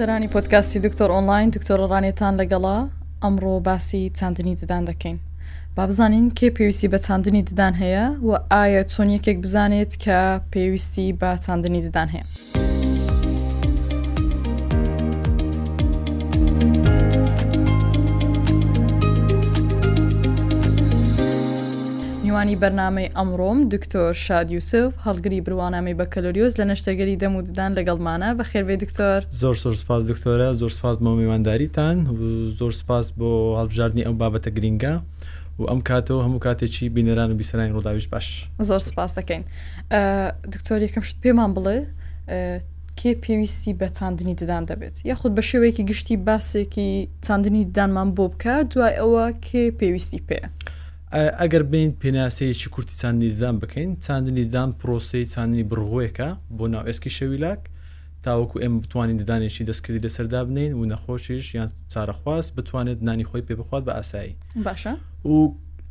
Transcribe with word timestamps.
سەرانی 0.00 0.28
پۆتکاسی 0.34 0.78
دکتۆر 0.86 1.10
ئۆنلاین 1.14 1.48
دکتۆر 1.56 1.78
ڕانێتان 1.92 2.34
لەگەڵا 2.40 2.76
ئەمڕۆ 3.22 3.54
باسی 3.66 4.02
چاندنی 4.18 4.54
ددان 4.60 4.82
دەکەین. 4.90 5.16
با 5.76 5.82
بزانین 5.88 6.26
کێ 6.38 6.48
پێویستی 6.56 6.90
بە 6.92 6.98
چاندنی 7.06 7.42
ددان 7.48 7.74
هەیە 7.82 8.04
و 8.28 8.30
ئایا 8.52 8.82
چۆن 8.92 9.08
یەکێک 9.16 9.36
بزانێت 9.44 9.92
کە 10.02 10.18
پێویستی 10.52 11.06
بە 11.20 11.30
چاندنی 11.44 11.80
ددان 11.86 12.08
هەیە. 12.14 12.26
میوانی 22.38 22.58
بەرنمەی 22.64 23.08
ئەمڕۆم 23.18 23.58
دکتۆر 23.74 24.12
شاد 24.26 24.46
یوسف 24.56 24.88
هەڵگری 25.06 25.40
بروانامی 25.46 25.94
بە 25.98 26.04
کەلۆریۆز 26.14 26.52
لە 26.60 26.64
نەشتەگەری 26.70 27.16
دەموددان 27.22 27.70
لەگەڵمانە 27.78 28.28
بە 28.38 28.44
خێربێ 28.50 28.76
دکتۆر 28.84 29.20
زۆر 29.42 29.54
زۆر 29.62 29.74
سپاس 29.82 30.02
دکتۆرە 30.10 30.48
زۆر 30.60 30.72
سپاس 30.78 30.96
بۆ 31.04 31.10
میوانداریتان 31.20 31.96
زۆر 32.58 32.72
سپاس 32.80 33.06
بۆ 33.18 33.28
هەڵبژاردننی 33.60 34.04
ئەو 34.08 34.14
بابەتە 34.20 34.50
گرینگە. 34.56 34.94
و 35.58 35.62
ئەم 35.70 35.80
کاتەوە 35.88 36.20
هەموو 36.26 36.40
کاتێکی 36.46 36.84
بینەران 36.96 37.28
و 37.32 37.34
بیسەرانی 37.40 37.72
ڕۆداویش 37.76 38.06
باش 38.12 38.26
زۆر 38.68 38.80
سپاس 38.88 39.10
دەکەین 39.18 39.42
دکتۆر 40.54 40.78
یەکەم 40.86 41.04
شت 41.08 41.16
پێمان 41.24 41.50
بڵێ 41.56 41.78
کێ 42.98 43.10
پێویستی 43.24 43.72
بە 43.80 43.86
چاندنی 43.98 44.34
ددان 44.40 44.64
دەبێت 44.70 44.96
یاخود 45.10 45.32
بە 45.38 45.42
شێوەیەکی 45.50 45.82
گشتی 45.90 46.16
باسێکی 46.28 46.88
چاندنی 47.26 47.62
ددانمان 47.70 48.08
بۆ 48.16 48.24
بکە 48.32 48.54
دوای 48.72 48.94
ئەوە 49.00 49.24
کێ 49.46 49.62
پێویستی 49.80 50.22
پێ. 50.28 50.40
ئەگەر 51.14 51.62
بین 51.72 51.90
پێناسەیەکی 52.02 52.68
کورتی 52.74 52.94
چاندنی 53.00 53.30
ددان 53.36 53.56
بکەین 53.62 53.90
چاندنی 54.06 54.44
ددان 54.48 54.70
پرۆسی 54.80 55.24
چاندنی 55.34 55.62
بڕغۆیەکە 55.70 56.28
بۆ 56.56 56.64
ناو 56.72 56.82
ئێسکی 56.88 57.10
شەویلاک 57.16 57.60
تاوەکو 58.24 58.56
ئێمە 58.62 58.78
بتوانین 58.84 59.16
ددانێکی 59.22 59.62
دەستکردی 59.70 60.00
لە 60.04 60.10
سەردا 60.16 60.40
بنین 60.48 60.72
و 60.78 60.82
نەخۆشیش 60.92 61.44
یان 61.56 61.68
چارەخواست 61.92 62.50
بتوانێت 62.58 62.98
نانی 63.08 63.24
خۆی 63.28 63.42
پێ 63.48 63.54
بخوات 63.60 63.82
بە 63.88 63.92
ئاسایی 63.98 64.34
باشە 64.66 64.92
و 65.28 65.34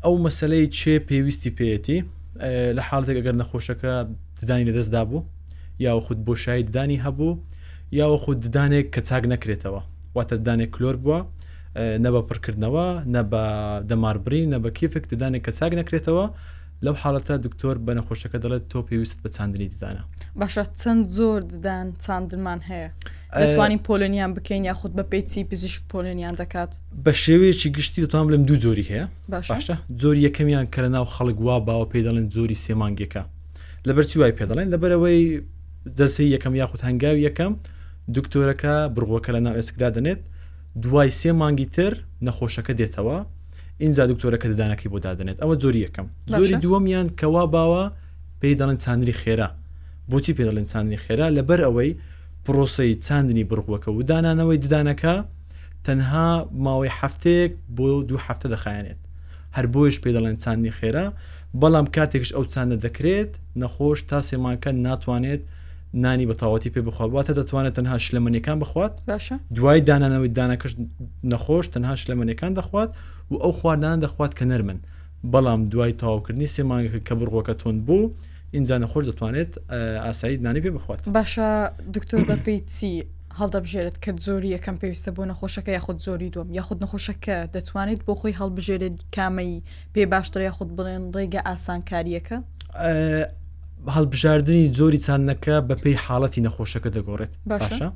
ئەو 0.05 0.15
مەسلەی 0.25 0.65
چێ 0.79 0.93
پێویستی 1.09 1.51
پێەتی 1.57 1.99
لە 2.77 2.81
حالتێک 2.89 3.15
ئەگەر 3.19 3.35
نەخۆشەکە 3.41 3.93
ددانی 4.39 4.65
لەدەستدا 4.69 5.03
بوو 5.09 5.21
یاوە 5.87 6.01
خودت 6.05 6.21
بۆ 6.27 6.33
شایی 6.43 6.63
ددانی 6.69 6.97
هەبوو 7.05 7.37
یاوە 8.01 8.17
خودت 8.23 8.41
ددانێک 8.47 8.87
کە 8.95 9.01
چاک 9.09 9.23
نەکرێتەوە 9.33 9.81
واتە 10.17 10.35
ددانێک 10.43 10.69
کلۆر 10.75 10.95
بووە 11.03 11.19
نە 11.77 12.09
بە 12.13 12.19
پڕکردنەوە 12.29 12.87
نە 13.15 13.21
بە 13.31 13.43
دەماربری 13.89 14.41
نە 14.53 14.57
بە 14.63 14.69
کیفک 14.79 15.03
ددانێک 15.11 15.41
کە 15.45 15.51
چاک 15.57 15.71
نەکرێتەوە 15.79 16.25
لەو 16.85 16.95
حالەتە 17.01 17.33
دکتۆر 17.45 17.75
بە 17.85 17.91
نەخۆشەکە 17.97 18.37
دەڵێت 18.43 18.63
تۆ 18.71 18.79
پێویست 18.87 19.17
بە 19.23 19.29
چاندنی 19.35 19.67
ددانە 19.75 20.01
باشە 20.39 20.63
چەند 20.81 21.03
زۆر 21.17 21.39
ددان 21.53 21.87
چاندمان 22.03 22.59
هەیە 22.69 22.89
دەتوانین 23.41 23.81
پۆلنیان 23.87 24.31
بکەین 24.37 24.63
یا 24.69 24.73
خودت 24.79 24.95
بە 24.99 25.03
پێچی 25.11 25.41
پزیشک 25.51 25.81
پۆلنیان 25.91 26.35
دەکات 26.41 26.71
بە 27.05 27.13
شێوەیەکی 27.23 27.67
گشتی 27.77 27.99
دەتوان 28.05 28.23
بڵم 28.27 28.43
دوو 28.49 28.57
زۆری 28.65 28.85
هەیە 28.91 29.05
باشە 29.31 29.75
زۆری 30.01 30.21
یەکەمیان 30.27 30.65
کە 30.73 30.81
ناو 30.95 31.05
خەڵک 31.15 31.37
وا 31.45 31.57
باوە 31.67 31.85
پێ 31.91 31.99
دەڵێن 32.07 32.25
زۆری 32.35 32.57
سێمانگێکە 32.65 33.23
لەبەرچی 33.87 34.17
وای 34.19 34.33
پێدەڵێن 34.39 34.67
لەبەرەوەی 34.73 35.21
دەسی 35.99 36.25
یەکەم 36.35 36.53
یاخود 36.61 36.81
هەنگاوی 36.87 37.21
یەکەم 37.27 37.53
دکتۆرەکە 38.15 38.73
بڕغۆکە 38.95 39.29
لە 39.35 39.39
ناو 39.45 39.53
ئێسکدا 39.59 39.89
دەنێت 39.95 40.21
دوای 40.81 41.09
سێ 41.21 41.31
مانگی 41.41 41.65
تر 41.75 41.93
نەخۆشەکە 42.25 42.73
دێتەوە 42.79 43.17
اینجا 43.83 44.03
دکتۆرەکە 44.11 44.47
ددانەکەی 44.53 44.89
بۆ 44.93 44.99
دادنێت 45.05 45.37
ئەوە 45.41 45.55
زۆری 45.63 45.79
یەکەم 45.87 46.07
زۆری 46.39 46.55
دووەمیان 46.63 47.07
کەوا 47.19 47.43
باوە 47.55 47.83
پێی 48.39 48.53
دەڵێن 48.59 48.77
چاندنی 48.83 49.15
خێرا 49.21 49.49
بۆچی 50.09 50.33
پێ 50.37 50.43
دەڵێن 50.49 50.67
چاندنی 50.71 50.99
خێرا 51.05 51.27
لەبەر 51.37 51.59
ئەوەی 51.67 51.91
پرۆسی 52.45 52.91
چاندنی 53.05 53.43
بڕوەکە 53.49 53.89
و 53.95 54.01
دانانەوەی 54.09 54.59
ددانەکە 54.65 55.15
تەنها 55.85 56.29
ماوەی 56.65 56.91
هەفتەیەک 56.99 57.51
بۆ 57.77 57.87
دوو 58.09 58.19
هەفتە 58.27 58.47
دەخایەنێت 58.53 58.99
هەر 59.55 59.65
بۆیش 59.73 59.95
پێ 60.03 60.09
دەڵێن 60.15 60.37
چاندنی 60.43 60.73
خێرا 60.79 61.05
بەڵام 61.61 61.87
کاتێکش 61.95 62.29
ئەو 62.35 62.43
چاندە 62.53 62.77
دەکرێت 62.85 63.31
نەخۆش 63.61 63.99
تا 64.09 64.19
سێمانکە 64.29 64.69
ناتوانێت 64.87 65.41
نانی 65.93 66.27
بەتاوەتی 66.27 66.67
پێ 66.67 66.79
بخوات 66.81 67.09
واتە 67.11 67.33
دەتوانێت 67.37 67.75
تەنها 67.79 67.97
شلەمەنیەکان 68.07 68.59
بخوات 68.63 69.01
دوای 69.55 69.81
دانانەوەی 69.89 70.31
دانەکەش 70.39 70.73
نەخۆش 71.31 71.65
تەنها 71.73 71.95
شلەمەنیەکان 72.01 72.53
دەخوات 72.59 72.89
و 73.31 73.35
ئەو 73.43 73.51
خواردان 73.59 73.99
دەخوات 74.05 74.31
کە 74.39 74.43
نەرمن 74.51 74.79
بەڵام 75.33 75.61
دوای 75.71 75.93
تاواکردنی 76.01 76.47
سێمانگەکە 76.55 76.99
کە 77.07 77.13
بڕۆکە 77.19 77.53
تۆن 77.61 77.77
بوو 77.85 78.11
اینجا 78.57 78.75
نەخۆش 78.83 79.03
دەتوانێت 79.09 79.51
ئاسایی 80.05 80.37
نانی 80.45 80.61
پێ 80.63 80.69
بخوات 80.77 81.01
باشە 81.17 81.49
دکتۆر 81.95 82.21
بەپی 82.29 82.59
چی 82.79 82.91
هەڵدەبژێرت 83.39 83.95
کە 84.05 84.11
زۆری 84.25 84.49
یەکەم 84.57 84.75
پێویستە 84.81 85.11
بۆ 85.15 85.23
نەخۆشەکە 85.31 85.71
یاخود 85.77 85.99
زۆری 86.05 86.29
دوم 86.35 86.47
یاخود 86.57 86.79
نەخۆشەکە 86.83 87.35
دەتوانێت 87.55 88.01
بۆ 88.07 88.13
خۆی 88.19 88.35
هەڵبژێرێت 88.41 88.97
کامەی 89.15 89.55
پێ 89.93 90.03
باشتر 90.13 90.41
یاخود 90.41 90.69
بڵێن 90.77 91.03
ڕێگە 91.15 91.41
ئاسانکاریەکە 91.49 92.37
هەڵبژاردننی 93.85 94.67
زۆری 94.75 94.99
چاندەکە 95.05 95.55
بە 95.69 95.75
پێی 95.83 95.97
حاڵەتی 96.05 96.41
نەخۆشەکە 96.47 96.89
دەگۆڕێت 96.97 97.31
باشە 97.49 97.87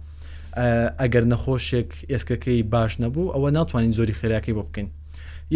ئەگەر 1.02 1.24
نەخۆشێک 1.34 1.92
ئێسکەکەی 2.12 2.64
باش 2.74 2.94
نەبوو 3.02 3.32
ئەوە 3.34 3.50
ناتوانین 3.58 3.94
زۆری 3.98 4.14
خێراکەی 4.20 4.54
بۆ 4.58 4.64
بکەین 4.68 4.90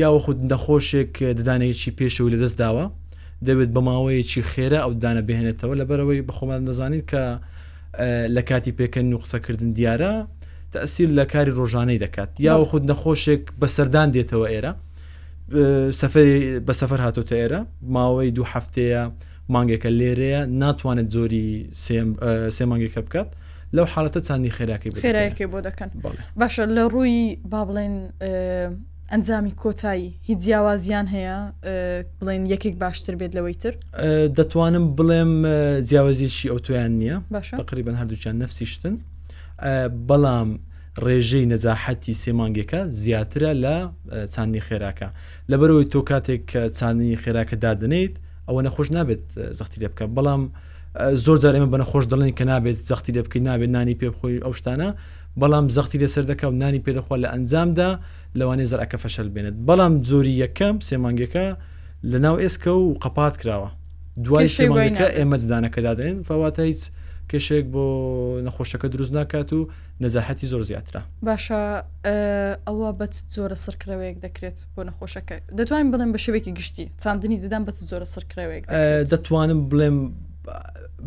یاوە 0.01 0.19
خود 0.25 0.37
نەخۆشێک 0.51 1.13
ددانەیەکی 1.39 1.91
پێش 1.99 2.15
و 2.21 2.29
لە 2.33 2.37
دەست 2.43 2.57
داوە 2.63 2.85
دەبێت 3.47 3.69
بە 3.75 3.81
ماوەیەکی 3.87 4.41
خێرا 4.53 4.79
ئەو 4.85 4.93
دانە 5.03 5.21
بهێنێتەوە 5.27 5.73
لە 5.79 5.85
بەرەوەی 5.89 6.21
بەخۆمان 6.29 6.61
نەزانیت 6.69 7.05
کە 7.11 7.23
لە 8.35 8.41
کاتی 8.49 8.71
پێکەن 8.79 9.07
و 9.13 9.17
قسەکردن 9.23 9.71
دیارە 9.77 10.13
تەسیل 10.73 11.11
لە 11.19 11.25
کاری 11.31 11.51
ڕۆژانەی 11.59 11.99
دەکات 12.05 12.31
یاوە 12.49 12.65
خود 12.71 12.83
نەخۆشێک 12.91 13.43
بە 13.59 13.67
سەردان 13.77 14.07
دێتەوە 14.15 14.47
ئێرە 14.53 14.71
سەفەر 15.99 16.27
بە 16.67 16.73
سەفەر 16.79 16.99
هاتۆتە 17.05 17.35
ئێرە 17.41 17.61
ماوەی 17.95 18.31
دوو 18.35 18.45
هەفتەیە 18.53 19.03
مانگێکە 19.49 19.89
لێرەیە 19.99 20.45
ناتوانێت 20.47 21.09
زۆری 21.13 21.67
سێ 22.57 22.63
مانگێکە 22.71 22.99
بکات 23.05 23.29
لەو 23.75 23.85
حالەتە 23.93 24.19
چاندی 24.27 24.51
خێراکی 24.57 24.89
خێراکی 25.05 25.45
بۆ 25.51 25.59
دەکەن 25.67 25.89
باشە 26.39 26.63
لە 26.75 26.83
ڕووی 26.93 27.37
با 27.51 27.61
بڵێن 27.67 27.95
ئەنجامی 29.11 29.53
کۆتایی 29.61 30.09
هیچ 30.27 30.39
جیاوازیان 30.45 31.07
هەیە 31.15 31.37
بڵێن 32.19 32.43
یەکێک 32.53 32.75
باشتر 32.83 33.15
بێت 33.21 33.31
لەوەی 33.37 33.57
تر 33.61 33.73
دەتوانم 34.37 34.85
بڵێم 34.97 35.33
جیاوازیشی 35.89 36.47
ئەو 36.49 36.59
تویان 36.65 36.91
نییە 37.01 37.17
تقریبن 37.67 37.95
هەردووچیان 38.01 38.35
نفسیشتن 38.43 38.95
بەڵام 40.09 40.49
ڕێژەی 41.05 41.45
نەزاحەتی 41.53 42.13
سێمانگەکە 42.23 42.79
زیاترە 43.03 43.51
لە 43.63 43.77
چاندنی 44.33 44.61
خێراکە 44.67 45.07
لەبەرەوەی 45.51 45.87
تۆ 45.93 45.99
کاتێک 46.11 46.43
چاندنی 46.77 47.17
خێراکە 47.23 47.55
دادنیت 47.65 48.15
ئەوە 48.49 48.61
نەخۆش 48.65 48.87
نابێت 48.97 49.23
زەختی 49.59 49.77
لێ 49.81 49.87
بکە 49.91 50.05
بەڵام 50.17 50.41
زۆر 51.25 51.37
جارێمە 51.43 51.69
بە 51.73 51.77
نەخۆش 51.81 52.03
دەڵێن 52.11 52.31
کە 52.39 52.43
نابێت 52.51 52.77
زەختی 52.89 53.11
لێ 53.15 53.21
بکەین 53.25 53.43
نابێت 53.49 53.71
نانی 53.75 53.95
پێ 53.99 54.07
بخۆی 54.13 54.39
ئەو 54.45 54.53
شتانە 54.59 54.89
بەڵام 55.41 55.65
زەختی 55.75 55.97
لەسەر 56.03 56.23
دەکە 56.31 56.45
و 56.51 56.53
نانی 56.61 56.81
پێدەخوا 56.85 57.15
لە 57.23 57.27
ئەنجامدا 57.33 57.89
لەوانێ 58.39 58.65
زەرەکە 58.71 58.97
فەشل 59.03 59.27
بێنێت 59.33 59.55
بەڵام 59.67 59.93
زۆری 60.09 60.35
یەکەم 60.43 60.75
سێمانگەکە 60.87 61.45
لە 62.11 62.17
ناو 62.25 62.35
ئێسکە 62.43 62.71
و 62.83 62.87
قەپات 63.03 63.33
کراوە 63.41 63.69
دوای 64.25 64.49
سێمانگەکە 64.57 65.07
ئێمە 65.17 65.37
ددانەکەدادرێن 65.43 66.17
فەواتە 66.27 66.61
هیچ 66.69 66.81
کێشێک 67.31 67.65
بۆ 67.73 67.85
نەخۆشەکە 68.45 68.87
دروست 68.93 69.11
ناکات 69.17 69.49
و 69.57 69.59
نەزاحەتی 70.03 70.45
زۆر 70.51 70.61
زیاترا 70.69 71.01
باشە 71.27 71.61
ئەوە 72.67 72.89
بەت 72.99 73.13
زۆرە 73.35 73.57
سەرکرەوەیەک 73.65 74.17
دەکرێت 74.25 74.57
بۆ 74.73 74.81
نەخۆشەکە 74.89 75.35
دەتوانین 75.59 75.89
بڵێن 75.93 76.11
بە 76.15 76.19
شوێکی 76.25 76.51
گشتی 76.59 76.85
چاندنی 77.03 77.37
ددان 77.43 77.63
بەت 77.67 77.77
زۆرە 77.91 78.07
سەرکرەوەیەک 78.15 78.63
دەتوانم 79.11 79.59
بڵێم 79.71 79.97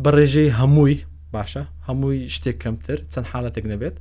بە 0.03 0.09
ڕێژەی 0.17 0.51
هەمووی 0.59 0.97
باشە 1.35 1.63
هەمووی 1.87 2.21
شتێک 2.35 2.57
کەمتر 2.63 2.97
چەند 3.13 3.27
حالەتێک 3.31 3.65
نەبێت 3.71 3.95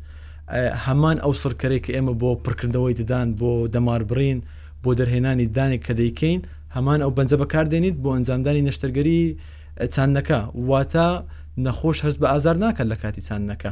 هەمان 0.84 1.16
ئەو 1.24 1.32
سڕکەرێک 1.42 1.82
کە 1.86 1.92
ئێمە 1.96 2.14
بۆ 2.20 2.30
پڕکردنەوەی 2.44 2.94
ددان 3.00 3.28
بۆ 3.40 3.50
دەماربڕین 3.74 4.38
بۆ 4.82 4.90
دەرهێنانی 4.98 5.46
دانێک 5.56 5.82
کە 5.86 5.92
دەیکەین 6.00 6.40
هەمان 6.76 7.00
ئەو 7.04 7.10
بەنجە 7.16 7.36
بەکاردێنیت 7.42 7.96
بۆ 8.02 8.08
ئەنجامدانی 8.16 8.62
نەشتەرگەری 8.68 9.20
چاندەکە 9.94 10.40
واتە 10.70 11.10
نەخۆش 11.66 11.98
هەست 12.04 12.18
بە 12.22 12.26
ئازار 12.32 12.56
ناکەن 12.64 12.86
لە 12.92 12.96
کاتی 13.02 13.22
چاندەکە 13.28 13.70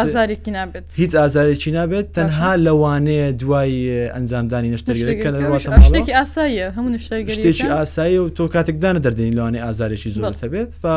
ئازارێکی 0.00 0.50
نابێت 0.58 0.86
هیچ 1.00 1.12
ئازارێکی 1.22 1.70
نابێت 1.78 2.06
تەنها 2.18 2.52
لەوانەیە 2.66 3.28
دوای 3.40 3.76
ئەنجامدانی 4.14 4.70
نشتەرگەکەشتێکی 4.76 6.12
ئاساییە 6.18 6.66
هەموو 6.76 6.98
شتێکی 7.04 7.72
ئاسایی 7.78 8.18
و 8.18 8.28
تۆ 8.38 8.44
کاتێکدانە 8.54 9.00
دەردێنی 9.06 9.34
لەوانێ 9.38 9.60
ئازارێکی 9.66 10.10
زۆر 10.16 10.34
دەبێت 10.42 10.72
و 10.84 10.88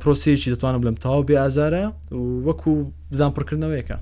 پرۆسیەکی 0.00 0.48
دەتوانم 0.52 0.80
بڵم 0.82 0.94
تاو 1.04 1.26
بێ 1.28 1.34
ئازارە 1.42 1.84
و 2.14 2.22
وەکو 2.48 2.70
بدان 3.12 3.32
پڕکردنەوەیەکە 3.36 3.96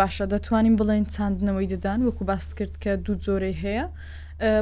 باشە 0.00 0.24
دەتوانین 0.32 0.76
بڵێن 0.80 1.04
چاندنەوەی 1.14 1.68
دەدان 1.72 1.98
وەکو 2.06 2.24
باس 2.30 2.46
کرد 2.58 2.74
کە 2.82 2.88
دوو 3.06 3.14
زۆرەی 3.26 3.56
هەیە 3.64 3.86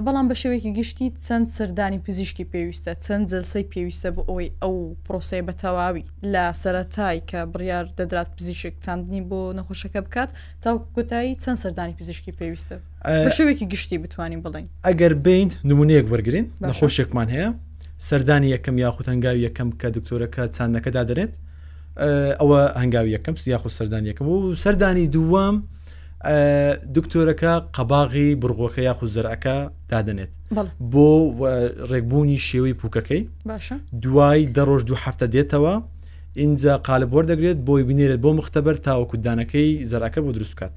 بەڵام 0.07 0.27
بە 0.31 0.35
شێوەیەکی 0.41 0.71
گشتی 0.79 1.13
چەند 1.27 1.47
سەردانی 1.57 1.99
پزیشکی 2.07 2.45
پێویستە 2.53 2.93
چەند 3.05 3.25
جلسەی 3.31 3.67
پێویستە 3.73 4.09
بۆ 4.17 4.23
ئەوی 4.31 4.49
ئەو 4.63 4.75
پرۆسی 5.07 5.43
بە 5.49 5.53
تەواوی 5.63 6.05
لە 6.33 6.45
سەرەتای 6.63 7.19
کە 7.31 7.41
بڕیار 7.53 7.85
دەدرات 7.99 8.29
پزیشک 8.37 8.75
چندنی 8.85 9.23
بۆ 9.29 9.41
نەخۆشەکە 9.59 10.01
بکات 10.07 10.31
تاوکو 10.63 10.87
کۆتایی 10.97 11.33
چەند 11.43 11.59
سەردانی 11.65 11.95
پزیشکی 11.99 12.33
پێویستە 12.41 12.77
بە 13.27 13.31
شێوێکی 13.37 13.67
گشتی 13.73 13.99
بتوانین 14.05 14.41
بڵین 14.45 14.67
ئەگەر 14.89 15.13
بین 15.27 15.49
نمونەیەک 15.71 16.07
وەرگین 16.13 16.47
نەخۆشێکمان 16.71 17.29
هەیە 17.35 17.49
سەردانی 18.09 18.49
یەکەم 18.55 18.77
یاخود 18.85 19.07
هەنگاوی 19.13 19.41
یەکەم 19.47 19.69
کە 19.81 19.87
دکتۆرەکە 19.97 20.43
چاندەکەدا 20.57 21.03
دەرێت 21.11 21.33
ئەوە 22.41 22.61
هەنگاوی 22.83 23.11
یەکەم 23.17 23.35
یاخود 23.55 23.73
سەردانی 23.79 24.09
یەکەم 24.13 24.27
و 24.31 24.55
سەردانی 24.65 25.07
دووەم 25.15 25.57
دکتۆرەکە 26.97 27.53
قەباغی 27.77 28.31
بڕغۆکە 28.43 28.81
یاخو 28.89 29.07
زەرعەکە 29.15 29.57
دادنێت 29.91 30.33
بۆ 30.93 31.09
ڕێکبوونی 31.91 32.39
شێوەی 32.49 32.75
پوکەکەی 32.81 33.23
دوای 34.05 34.41
دەڕۆژ 34.57 34.83
دوو 34.89 35.01
هەفتە 35.05 35.27
دێتەوە 35.35 35.75
اینجا 36.43 36.73
قالبۆر 36.89 37.25
دەگرێت 37.31 37.59
بۆی 37.67 37.83
بینێرێت 37.89 38.21
بۆ 38.25 38.31
مختبەر 38.41 38.77
تاوەکودانەکەی 38.87 39.71
زەرەکە 39.91 40.21
بۆ 40.25 40.31
دروستکات 40.37 40.75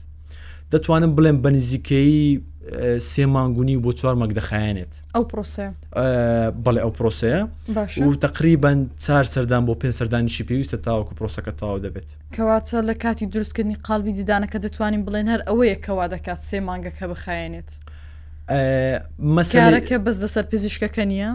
دەتوانم 0.72 1.12
بڵێم 1.18 1.38
بەنزیکەی 1.44 2.22
سێ 3.00 3.26
مانگونی 3.36 3.78
بۆ 3.86 3.92
چوار 4.00 4.16
مەگ 4.22 4.32
دەخایەنێت 4.40 4.94
ئەو 5.16 5.24
پرۆسێ 5.32 5.68
بەڵێ 6.66 6.80
ئەو 6.86 6.92
پرۆسەیە 6.98 7.42
و 8.10 8.14
تقریبان 8.26 8.78
چار 9.06 9.26
سەردان 9.34 9.64
بۆ 9.68 9.74
پێ 9.82 9.90
سەردانیشی 10.00 10.44
پێویستە 10.50 10.78
تاوەکو 10.86 11.14
پرۆسەکە 11.20 11.52
تاوا 11.60 11.80
دەبێت 11.86 12.10
کەواتە 12.36 12.78
لە 12.90 12.94
کاتی 13.04 13.26
دروستکردنی 13.32 13.78
قالبی 13.88 14.12
دیدانەکە 14.20 14.58
دەتوانین 14.66 15.04
بڵێن 15.08 15.28
هەر 15.34 15.42
ئەوەیە 15.50 15.78
کەوا 15.86 16.06
دەکات 16.14 16.40
سێ 16.50 16.60
مانگەکە 16.70 17.06
بخایێنێت 17.12 17.70
مەسارەکە 19.36 19.98
بەس 20.06 20.18
دەسەر 20.24 20.44
پزیشکەکە 20.52 21.04
نییە 21.12 21.32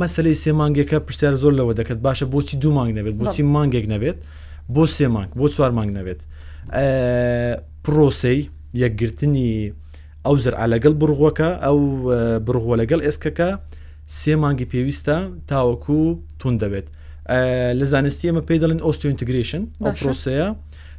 مەسلەی 0.00 0.36
سێ 0.42 0.52
مانگێکە 0.60 0.96
پرسیار 1.06 1.34
زۆر 1.42 1.52
لەوە 1.58 1.72
دەکەت 1.80 1.98
باشە 2.06 2.24
بۆچی 2.32 2.56
دوو 2.62 2.72
مانگ 2.78 2.92
نەبێت 2.98 3.14
بۆچی 3.20 3.42
مانگێک 3.54 3.86
نەبێت 3.92 4.18
بۆ 4.74 4.84
سێ 4.96 5.06
مانگ 5.16 5.30
بۆ 5.40 5.46
چوار 5.54 5.70
مانگ 5.78 5.90
نەبێت 5.98 6.20
پرۆسی 7.84 8.38
یەکگرتنی 8.82 9.54
ئەو 10.28 10.36
زرع 10.44 10.60
لەگەڵ 10.74 10.94
بڕغوەکە 11.02 11.48
ئەو 11.64 11.78
بڕغوە 12.46 12.74
لەگەڵ 12.80 13.00
ئێسکەکە 13.06 13.50
سێ 14.20 14.34
مانگی 14.42 14.66
پێویستە 14.72 15.16
تاوەکو 15.50 16.00
تون 16.40 16.54
دەبێت 16.62 16.86
لە 17.78 17.84
زانستی 17.92 18.26
ئەمە 18.30 18.42
پێی 18.48 18.58
دەڵێن 18.62 18.80
ئۆستیۆینتیگرشن 18.86 19.62
ئەو 19.84 19.92
پرۆسەیە 20.00 20.48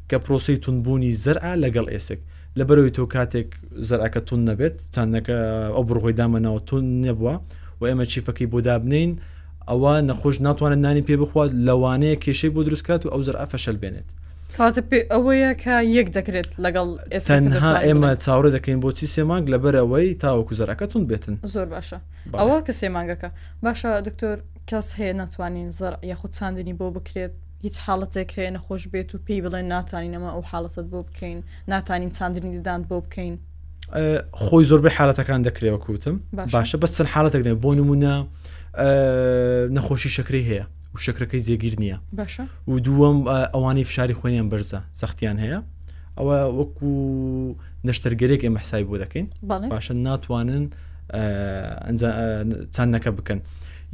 کە 0.09 0.17
پرۆسی 0.25 0.55
تونبوونی 0.63 1.11
زرع 1.23 1.45
لەگەڵ 1.63 1.85
ئێسک 1.93 2.19
لە 2.57 2.63
بەرەوەی 2.67 2.93
تۆ 2.97 3.03
کاتێک 3.13 3.47
زەرعکە 3.89 4.21
تون 4.27 4.41
نەبێت 4.49 4.75
چندەکە 4.95 5.37
ئەو 5.75 5.83
بڕغۆی 5.89 6.15
دامەنەوە 6.19 6.59
تون 6.69 6.83
نەبووە 7.05 7.35
و 7.79 7.81
ئێمە 7.89 8.05
چیفەکەی 8.11 8.47
بۆ 8.53 8.59
دابنین 8.67 9.11
ئەوە 9.69 9.93
نەخۆش 10.09 10.35
ناتوانن 10.47 10.79
نانی 10.85 11.03
پێ 11.07 11.15
بخوات 11.21 11.49
لەوانەیە 11.67 12.15
کێشەی 12.23 12.51
بۆ 12.55 12.59
دروستکات 12.67 13.01
و 13.05 13.09
ئەو 13.13 13.21
زەرع 13.27 13.45
فەشل 13.53 13.77
بێنێت. 13.81 14.09
کاتە 14.55 14.81
ئەوەیە 15.11 15.51
کە 15.63 15.75
یەک 15.97 16.07
دەکرێت 16.17 16.49
لەگەڵ 16.63 16.87
ئێستا 17.11 17.77
ئێمە 17.87 18.11
چاورە 18.23 18.49
دەکەین 18.55 18.79
بۆچی 18.83 19.07
سێمانگ 19.15 19.45
لە 19.53 19.57
بەرەوەی 19.63 20.07
تاوەکو 20.23 20.53
زەرەکەتون 20.59 21.03
بێتن 21.09 21.35
زۆر 21.53 21.67
باشە 21.73 21.97
ئەوە 22.39 22.57
کە 22.65 22.73
سێمانگەکە 22.81 23.29
باشە 23.65 23.91
دکتۆر 24.07 24.37
کەس 24.69 24.87
هەیە 24.97 25.13
ناتوانین 25.21 25.69
زەر 25.79 25.93
یاخود 26.11 26.31
چاندنی 26.37 26.73
بۆ 26.79 26.87
بکرێت 26.97 27.33
هیچ 27.65 27.75
حاڵەتێک 27.85 28.29
هەیە 28.37 28.51
نەخۆش 28.55 28.83
بێت 28.93 29.09
و 29.15 29.17
پێی 29.25 29.39
بڵێن 29.45 29.65
ناتوانینەمە 29.73 30.29
ئەو 30.35 30.41
حاڵەتت 30.51 30.87
بۆ 30.91 30.99
بکەین 31.07 31.39
ناتانین 31.71 32.11
چاندنی 32.17 32.51
ددان 32.59 32.81
بۆ 32.89 32.95
بکەین 33.05 33.35
خۆی 34.43 34.65
زۆربەی 34.69 34.93
حالەتەکان 34.97 35.41
دەکرێوە 35.47 35.79
کوتم 35.85 36.15
باشە 36.53 36.75
بەس 36.81 36.91
چەند 36.97 37.09
حالەتێک 37.15 37.41
دێ 37.47 37.53
بۆ 37.63 37.69
نمونە 37.79 38.15
نەخۆشی 39.75 40.09
شکری 40.17 40.43
هەیە 40.49 40.65
و 40.97 40.99
شکرەکەی 41.05 41.41
جێگیر 41.47 41.75
نییە 41.81 41.97
و 42.67 42.73
دووەم 42.85 43.17
ئەوانەی 43.55 43.85
فشاری 43.89 44.15
خوێنیان 44.19 44.47
بەرزە 44.53 44.79
سەختیان 45.01 45.37
هەیە 45.43 45.59
ئەوە 46.17 46.37
وەکو 46.59 46.89
نەشتەرگەرێک 47.87 48.41
ئێمە 48.45 48.59
حسای 48.63 48.83
بۆ 48.89 48.95
دەکەین 49.03 49.27
باشە 49.73 49.93
ناتوانن 50.07 50.65
چندەکە 52.75 53.11
بکەن 53.17 53.39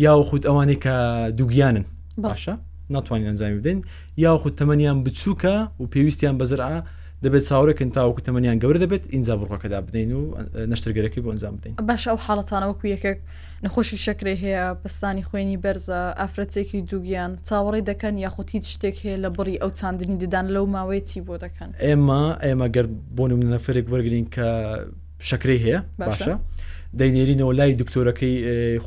یا 0.03 0.11
خود 0.29 0.44
ئەوانەی 0.50 0.79
کە 0.85 0.95
دووگیانن 1.39 1.85
باشە 2.25 2.53
ناتوانین 2.95 3.25
ئەنجامی 3.29 3.55
بدەین 3.61 3.79
یاخود 4.23 4.53
تەمەنیان 4.59 4.97
بچووکە 5.05 5.55
و 5.79 5.83
پێویستیان 5.94 6.35
بەزرعە 6.41 6.79
دەبێت 7.24 7.44
چاورێکن 7.50 7.90
تاوەکو 7.98 8.22
تەمەنیان 8.25 8.58
گەورە 8.64 8.80
دەبێت 8.84 9.04
ئینجا 9.14 9.36
بڕۆکەدا 9.40 9.80
بدەین 9.88 10.12
و 10.16 10.22
نشترگەرەکەی 10.74 11.22
بۆ 11.24 11.30
ئەنجام 11.34 11.54
بدەین 11.58 11.75
باش 11.90 12.04
ئەو 12.12 12.18
حاڵەتانەوەکو 12.25 12.86
یەکێک 12.96 13.18
نەخۆشی 13.66 13.98
شکرێ 14.06 14.34
هەیە 14.44 14.64
پستانی 14.84 15.24
خوێنی 15.28 15.58
بەرزە 15.64 16.00
ئافرەتێکی 16.22 16.80
دووگیان 16.90 17.31
چاوەڕی 17.48 17.81
دەکەن 17.90 18.14
یاخود 18.25 18.48
هیچ 18.56 18.66
شتێک 18.74 18.96
هەیە 19.04 19.18
لە 19.24 19.30
بڕی 19.38 19.58
ئەو 19.62 19.70
چاندنی 19.80 20.16
ددان 20.24 20.46
لەو 20.56 20.66
ماوەیەی 20.75 21.22
بۆ 21.28 21.36
دەکەن 21.46 21.70
ئێمە 21.86 22.24
ئێمە 22.46 22.68
گەر 22.75 22.86
بۆ 23.18 23.24
نەفرێک 23.56 23.86
وەرگین 23.94 24.28
کە 24.36 24.48
شکری 25.30 25.58
هەیە 25.66 25.80
باشە 26.02 26.36
دەینێرینەوە 27.00 27.54
لای 27.60 27.74
دکتۆرەکەی 27.81 28.36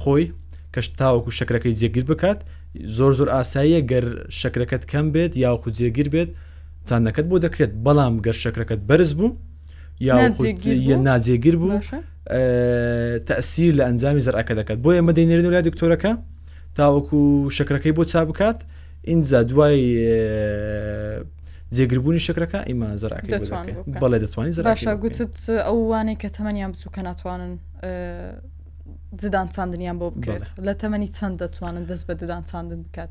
خۆی 0.00 0.24
کەش 0.74 0.86
تاوەکو 1.00 1.30
شکرەکەی 1.38 1.74
جێگیر 1.80 2.04
بکات 2.10 2.40
زۆر 2.96 3.12
زۆر 3.18 3.28
ئاساییە 3.36 3.80
گەر 3.90 4.04
شکرەکەت 4.40 4.84
کەم 4.90 5.06
بێت 5.14 5.32
یاخود 5.44 5.74
جێگیر 5.80 6.08
بێت 6.14 6.30
چاندەکەت 6.88 7.26
بۆ 7.30 7.36
دەکرێت 7.46 7.72
بەڵام 7.86 8.14
گەر 8.26 8.36
شەکرەکەت 8.44 8.80
بەرز 8.90 9.12
بوو 9.18 9.30
یا 10.88 10.96
ناجێگیر 11.08 11.56
بوو 11.62 11.72
تەسیر 13.30 13.70
لە 13.78 13.82
ئەنجامی 13.88 14.22
زەرعەکە 14.26 14.52
دەکات 14.60 14.78
بۆ 14.84 14.90
ئێمە 14.96 15.12
دەینێن 15.18 15.40
لا 15.54 15.60
دکتۆرەکە 15.68 16.12
تاوەکو 16.78 17.18
شەکرەکەی 17.58 17.92
بۆ 17.98 18.02
چا 18.12 18.20
بکات 18.30 18.58
اینجا 19.10 19.40
دوای 19.50 19.80
جێگربوونی 21.76 22.20
شکرەکە 22.28 22.58
ئیما 22.68 22.88
زەرعەکە 23.02 23.30
بەڵێ 24.02 24.18
دەتوانین 24.24 24.54
زەراشە 24.58 24.92
گوتت 25.02 25.34
ئەوانەی 25.66 26.16
کە 26.22 26.28
تەمەنیان 26.36 26.70
بچووکە 26.74 27.02
ناتوانن 27.08 27.52
جدان 29.20 29.46
چاندنیان 29.54 29.96
بۆ 30.00 30.06
بکرێت 30.14 30.48
لە 30.66 30.72
تەمەنی 30.82 31.08
چەند 31.18 31.36
دەتوانن 31.42 31.84
دەست 31.90 32.04
بە 32.08 32.14
ددان 32.20 32.42
چاندن 32.50 32.80
بکات 32.84 33.10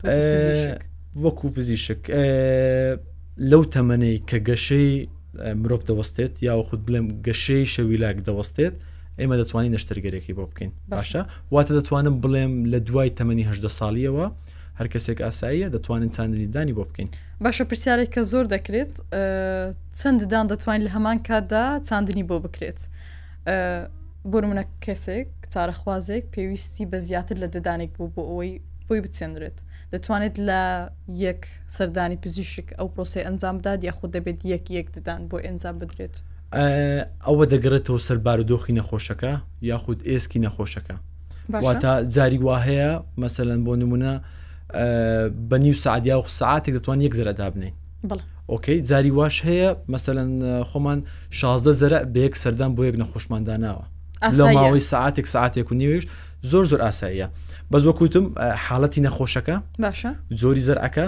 وەکو 1.24 1.48
پزیشک 1.56 2.02
لەو 3.52 3.64
تەمەەی 3.76 4.18
کە 4.30 4.38
گەشەی 4.50 4.92
مرۆڤ 5.62 5.82
دەوەستێت 5.90 6.34
یا 6.48 6.54
خود 6.68 6.82
بڵێم 6.88 7.08
گەشەی 7.28 7.64
شەویلاک 7.74 8.18
دەوەستێت 8.28 8.74
ئێمە 9.20 9.36
دەتوانین 9.42 9.72
نەشتەرگەرێکی 9.76 10.34
بۆ 10.38 10.46
بکەین 10.50 10.72
باشە 10.92 11.22
واتە 11.54 11.72
دەتوانم 11.78 12.16
بڵێم 12.24 12.54
لە 12.72 12.80
دوای 12.88 13.10
تەمەنیه 13.18 13.50
ساڵیەوە 13.80 14.26
هەر 14.80 14.88
کەسێک 14.94 15.18
ئاساییە 15.28 15.68
دەتوانین 15.76 16.10
چاندنی 16.16 16.48
دانی 16.56 16.74
بۆ 16.78 16.84
بکەین 16.90 17.10
باشە 17.44 17.64
پرسیارێک 17.70 18.10
کە 18.16 18.22
زۆر 18.32 18.46
دەکرێت 18.56 18.94
چەنددان 20.00 20.46
دەتوانین 20.52 20.84
لە 20.88 20.92
هەمان 20.96 21.18
کاتدا 21.28 21.64
چاندنی 21.88 22.24
بۆ 22.30 22.36
بکرێت 22.46 22.80
بۆرمونە 24.32 24.64
کەسێک 24.86 25.28
چارەخوازێک 25.54 26.24
پێویستی 26.36 26.86
بە 26.92 26.98
زیاتر 27.08 27.36
لە 27.44 27.48
دەدانێک 27.56 27.92
بوو 27.98 28.08
بۆ 28.16 28.22
ئەوەی 28.30 28.52
بۆی 28.88 29.02
بچێنرێت. 29.06 29.58
دەتوانێت 29.96 30.36
لە 30.50 30.62
یەک 31.26 31.42
سەردانی 31.78 32.18
پزیشک 32.26 32.68
ئەو 32.80 32.88
پرۆسی 32.96 33.24
ئەنجام 33.28 33.58
داد 33.66 33.80
یا 33.88 33.92
خود 33.98 34.12
دەبێت 34.18 34.40
یەک 34.54 34.66
یەک 34.78 34.88
ددان 34.96 35.22
بۆ 35.30 35.38
ئەنجام 35.46 35.76
بدرێت 35.82 36.16
ئەوە 37.28 37.46
دەگرێتەوە 37.54 38.00
سەربار 38.08 38.38
و 38.42 38.46
دۆخی 38.52 38.74
نەخۆشەکە 38.80 39.34
یاخود 39.70 40.00
ئێسکی 40.10 40.40
نەخۆشەکە 40.46 40.96
واتە 41.66 41.92
جاری 42.16 42.40
وا 42.48 42.58
هەیە 42.68 42.92
مەسەەن 43.22 43.60
بۆ 43.68 43.74
نمونە 43.82 44.14
بەنی 45.50 45.72
و 45.74 45.78
سعدیا 45.86 46.16
و 46.22 46.28
ساعتێک 46.40 46.74
دەتوان 46.78 47.00
یەک 47.06 47.14
زەرەدا 47.20 47.48
بنین 47.56 47.76
ئۆکەی 48.52 48.78
جاری 48.90 49.12
واش 49.20 49.36
هەیە 49.48 49.70
مەسەەن 49.94 50.32
خۆمان 50.70 51.00
16 51.30 51.74
زەرە 51.82 52.00
بە 52.14 52.18
یەک 52.26 52.36
سەردان 52.44 52.72
بۆ 52.76 52.82
یەک 52.90 52.96
نەخۆشمانداناوە 53.02 53.86
لە 54.24 54.40
ماوەی 54.54 54.80
ساعتێک 54.82 55.26
ساعتێک 55.28 55.72
و 55.72 55.76
نیویش 55.76 56.04
زۆر 56.52 56.66
زۆر 56.72 56.80
ئاساییە 56.88 57.28
بەس 57.72 57.82
وەکوتم 57.88 58.26
حاڵەتی 58.68 59.00
نەخۆشەکە 59.06 59.58
باشە 59.84 60.10
زۆری 60.42 60.64
زەرعەکە 60.68 61.08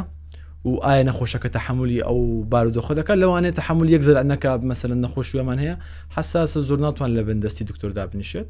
و 0.65 0.69
ئایا 0.85 1.03
نەخۆشەکە 1.11 1.47
تحملی 1.57 2.01
ئەو 2.07 2.19
بارودۆخۆ 2.51 2.93
دەکە 2.99 3.11
لەوانێت 3.23 3.55
تحمل 3.59 3.89
یەک 3.95 4.01
زەر 4.07 4.17
نەکە 4.31 4.51
مەمثللا 4.61 4.95
نەخۆشیەمان 5.07 5.57
هەیە 5.63 5.75
حساسە 6.17 6.59
زۆر 6.69 6.79
ناتوان 6.79 7.17
لە 7.17 7.21
بندستی 7.27 7.63
دکتۆر 7.63 7.91
دابنیشێت 7.97 8.47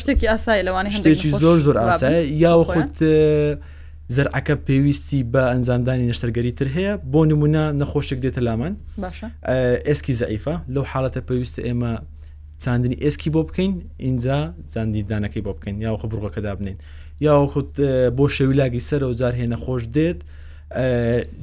شتێکی 0.00 0.24
ئاسای 0.32 0.62
لەوانێت 0.68 0.96
شتێکی 0.96 1.26
زۆر 1.42 1.58
زۆر 1.66 1.76
ئاسایە 1.84 2.30
یا 2.44 2.52
خودت 2.72 2.98
زەرعەکە 4.16 4.54
پێویستی 4.66 5.20
بە 5.32 5.42
ئەنجامدانی 5.52 6.04
نەشتەرگەری 6.12 6.52
تر 6.58 6.66
هەیە 6.76 6.94
بۆ 7.12 7.20
نمونە 7.30 7.64
نەخۆشێک 7.82 8.18
دێتە 8.24 8.38
لامان 8.46 8.74
ئێسکی 9.86 10.12
زعیفە 10.20 10.54
لەو 10.74 10.82
حالڵەتە 10.92 11.20
پێویستە 11.28 11.62
ئێمە 11.66 11.90
چاندنی 12.64 12.96
ئێسکی 13.04 13.30
بۆ 13.34 13.40
بکەین 13.48 13.72
اینجا 14.06 14.38
زاندیدانەکەی 14.74 15.42
بۆ 15.46 15.52
بکەین 15.58 15.76
یاخە 15.86 16.06
بڕۆکەدا 16.12 16.52
بنین 16.58 16.76
یاوە 17.26 17.46
خودت 17.52 17.74
بۆ 18.18 18.24
شەویلاگی 18.36 18.80
سەرە 18.88 19.06
و 19.10 19.14
جار 19.20 19.34
هێنە 19.40 19.56
خۆش 19.64 19.82
دێت 19.96 20.20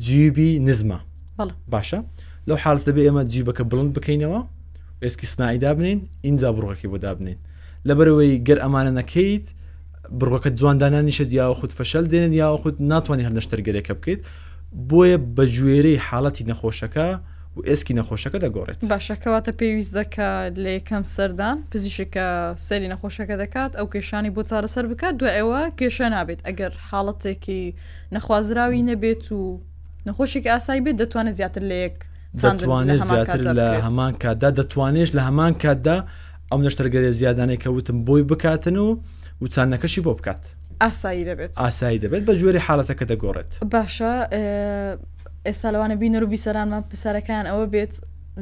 جیبی 0.05 0.49
نزمە 0.67 0.97
باشە 1.73 1.99
لەو 2.47 2.57
حالت 2.63 2.83
دەبێ 2.87 3.01
ئێمە 3.07 3.23
جیبەکە 3.33 3.63
بڵند 3.69 3.91
بکەینەوە 3.97 4.39
ئێسکی 5.03 5.25
سنایدا 5.33 5.71
بنین 5.77 5.99
اینجا 6.27 6.49
بڕۆکی 6.57 6.87
بۆدا 6.93 7.11
بنین 7.19 7.37
لەبەرەوەی 7.87 8.33
گەر 8.47 8.57
ئەمانە 8.63 8.91
نەکەیت 8.99 9.45
بڕۆکە 10.19 10.49
جواندانانی 10.59 11.11
شت 11.17 11.29
یاوە 11.41 11.55
خودت 11.59 11.73
فەشەل 11.79 12.05
دێنن 12.11 12.33
یاوە 12.43 12.57
خودت 12.63 12.77
ناتوانانی 12.91 13.23
هەر 13.27 13.33
نەشتەرگەرێکە 13.37 13.93
بکەیت 13.99 14.21
بۆیە 14.89 15.17
بە 15.35 15.43
ژێرەی 15.55 15.97
حاڵەتی 16.07 16.43
نەخۆشەکە 16.49 17.07
و 17.57 17.61
ئێسکی 17.67 17.93
نەخۆشەکە 18.01 18.37
دەگۆڕێت 18.45 18.79
باشەکەواتە 18.91 19.51
پێویست 19.59 19.93
دەکات 19.99 20.53
لە 20.63 20.69
یەکەم 20.77 21.03
سەردان 21.15 21.57
پزیشکە 21.71 22.25
سەری 22.67 22.87
نەخۆشەکە 22.93 23.35
دەکات 23.43 23.71
ئەو 23.77 23.87
کێشانی 23.93 24.31
بۆ 24.35 24.41
چارەسەر 24.49 24.85
بکات 24.91 25.15
دو 25.21 25.25
ئێوە 25.35 25.61
کێشە 25.79 26.07
نابێت 26.15 26.39
ئەگەر 26.47 26.71
حاڵەتێکی 26.87 27.63
نەخوازراوی 28.15 28.81
نەبێت 28.89 29.25
و 29.37 29.41
نەخۆشێکی 30.07 30.49
ئاسایی 30.55 30.81
بێت 30.85 30.97
دەتوانێت 31.01 31.35
زیاتر 31.39 31.63
لە 31.71 31.75
یەک 31.85 31.97
دەتوانێت 32.41 32.99
زیاتر 33.11 33.41
لە 33.59 33.67
هەمان 33.85 34.13
کاتدا 34.23 34.49
دەتوانێت 34.59 35.11
لە 35.17 35.21
هەمان 35.27 35.53
کاتدا 35.63 35.97
ئەم 36.51 36.59
نەشتەرگەری 36.65 37.11
زیادانەی 37.19 37.57
کەوتم 37.63 37.97
بۆی 38.07 38.23
بکاتن 38.29 38.77
و 38.85 38.87
وچانەکەشی 39.43 40.01
بۆ 40.05 40.11
بکات 40.19 40.41
ئاسایی 40.83 41.23
دەبێت 41.29 41.53
ئاسایی 41.63 41.99
دەبێت 42.03 42.23
بە 42.27 42.33
جوێری 42.41 42.61
حالڵەتەکە 42.67 43.05
دەگۆڕێت 43.11 43.51
باشە 43.73 44.13
ئێستا 45.47 45.69
لەوانە 45.73 45.95
بینەر 46.01 46.23
و 46.25 46.29
بیسەرانمان 46.35 46.83
پسەرەکان 46.91 47.45
ئەوە 47.51 47.65
بێت 47.73 47.93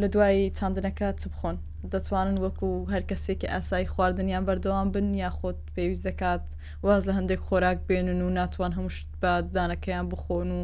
لە 0.01 0.07
دوایی 0.13 0.51
چاندنەکە 0.59 1.07
چ 1.21 1.23
بخۆن 1.33 1.57
دەتوانن 1.93 2.37
وەکو 2.43 2.69
هەر 2.93 3.03
کەسێکی 3.09 3.47
ئاسایی 3.53 3.87
خواردنیان 3.93 4.43
بەردەوام 4.47 4.87
بن 4.95 5.07
یا 5.23 5.29
خۆت 5.37 5.59
پێویست 5.75 6.03
دەکات 6.09 6.45
واز 6.85 7.03
لە 7.09 7.13
هەندێک 7.17 7.41
خۆراک 7.47 7.79
بێنن 7.89 8.19
و 8.25 8.29
ناتوان 8.37 8.71
هەمشت 8.77 9.05
بادانەکەیان 9.21 10.05
بخۆن 10.13 10.49
و 10.59 10.61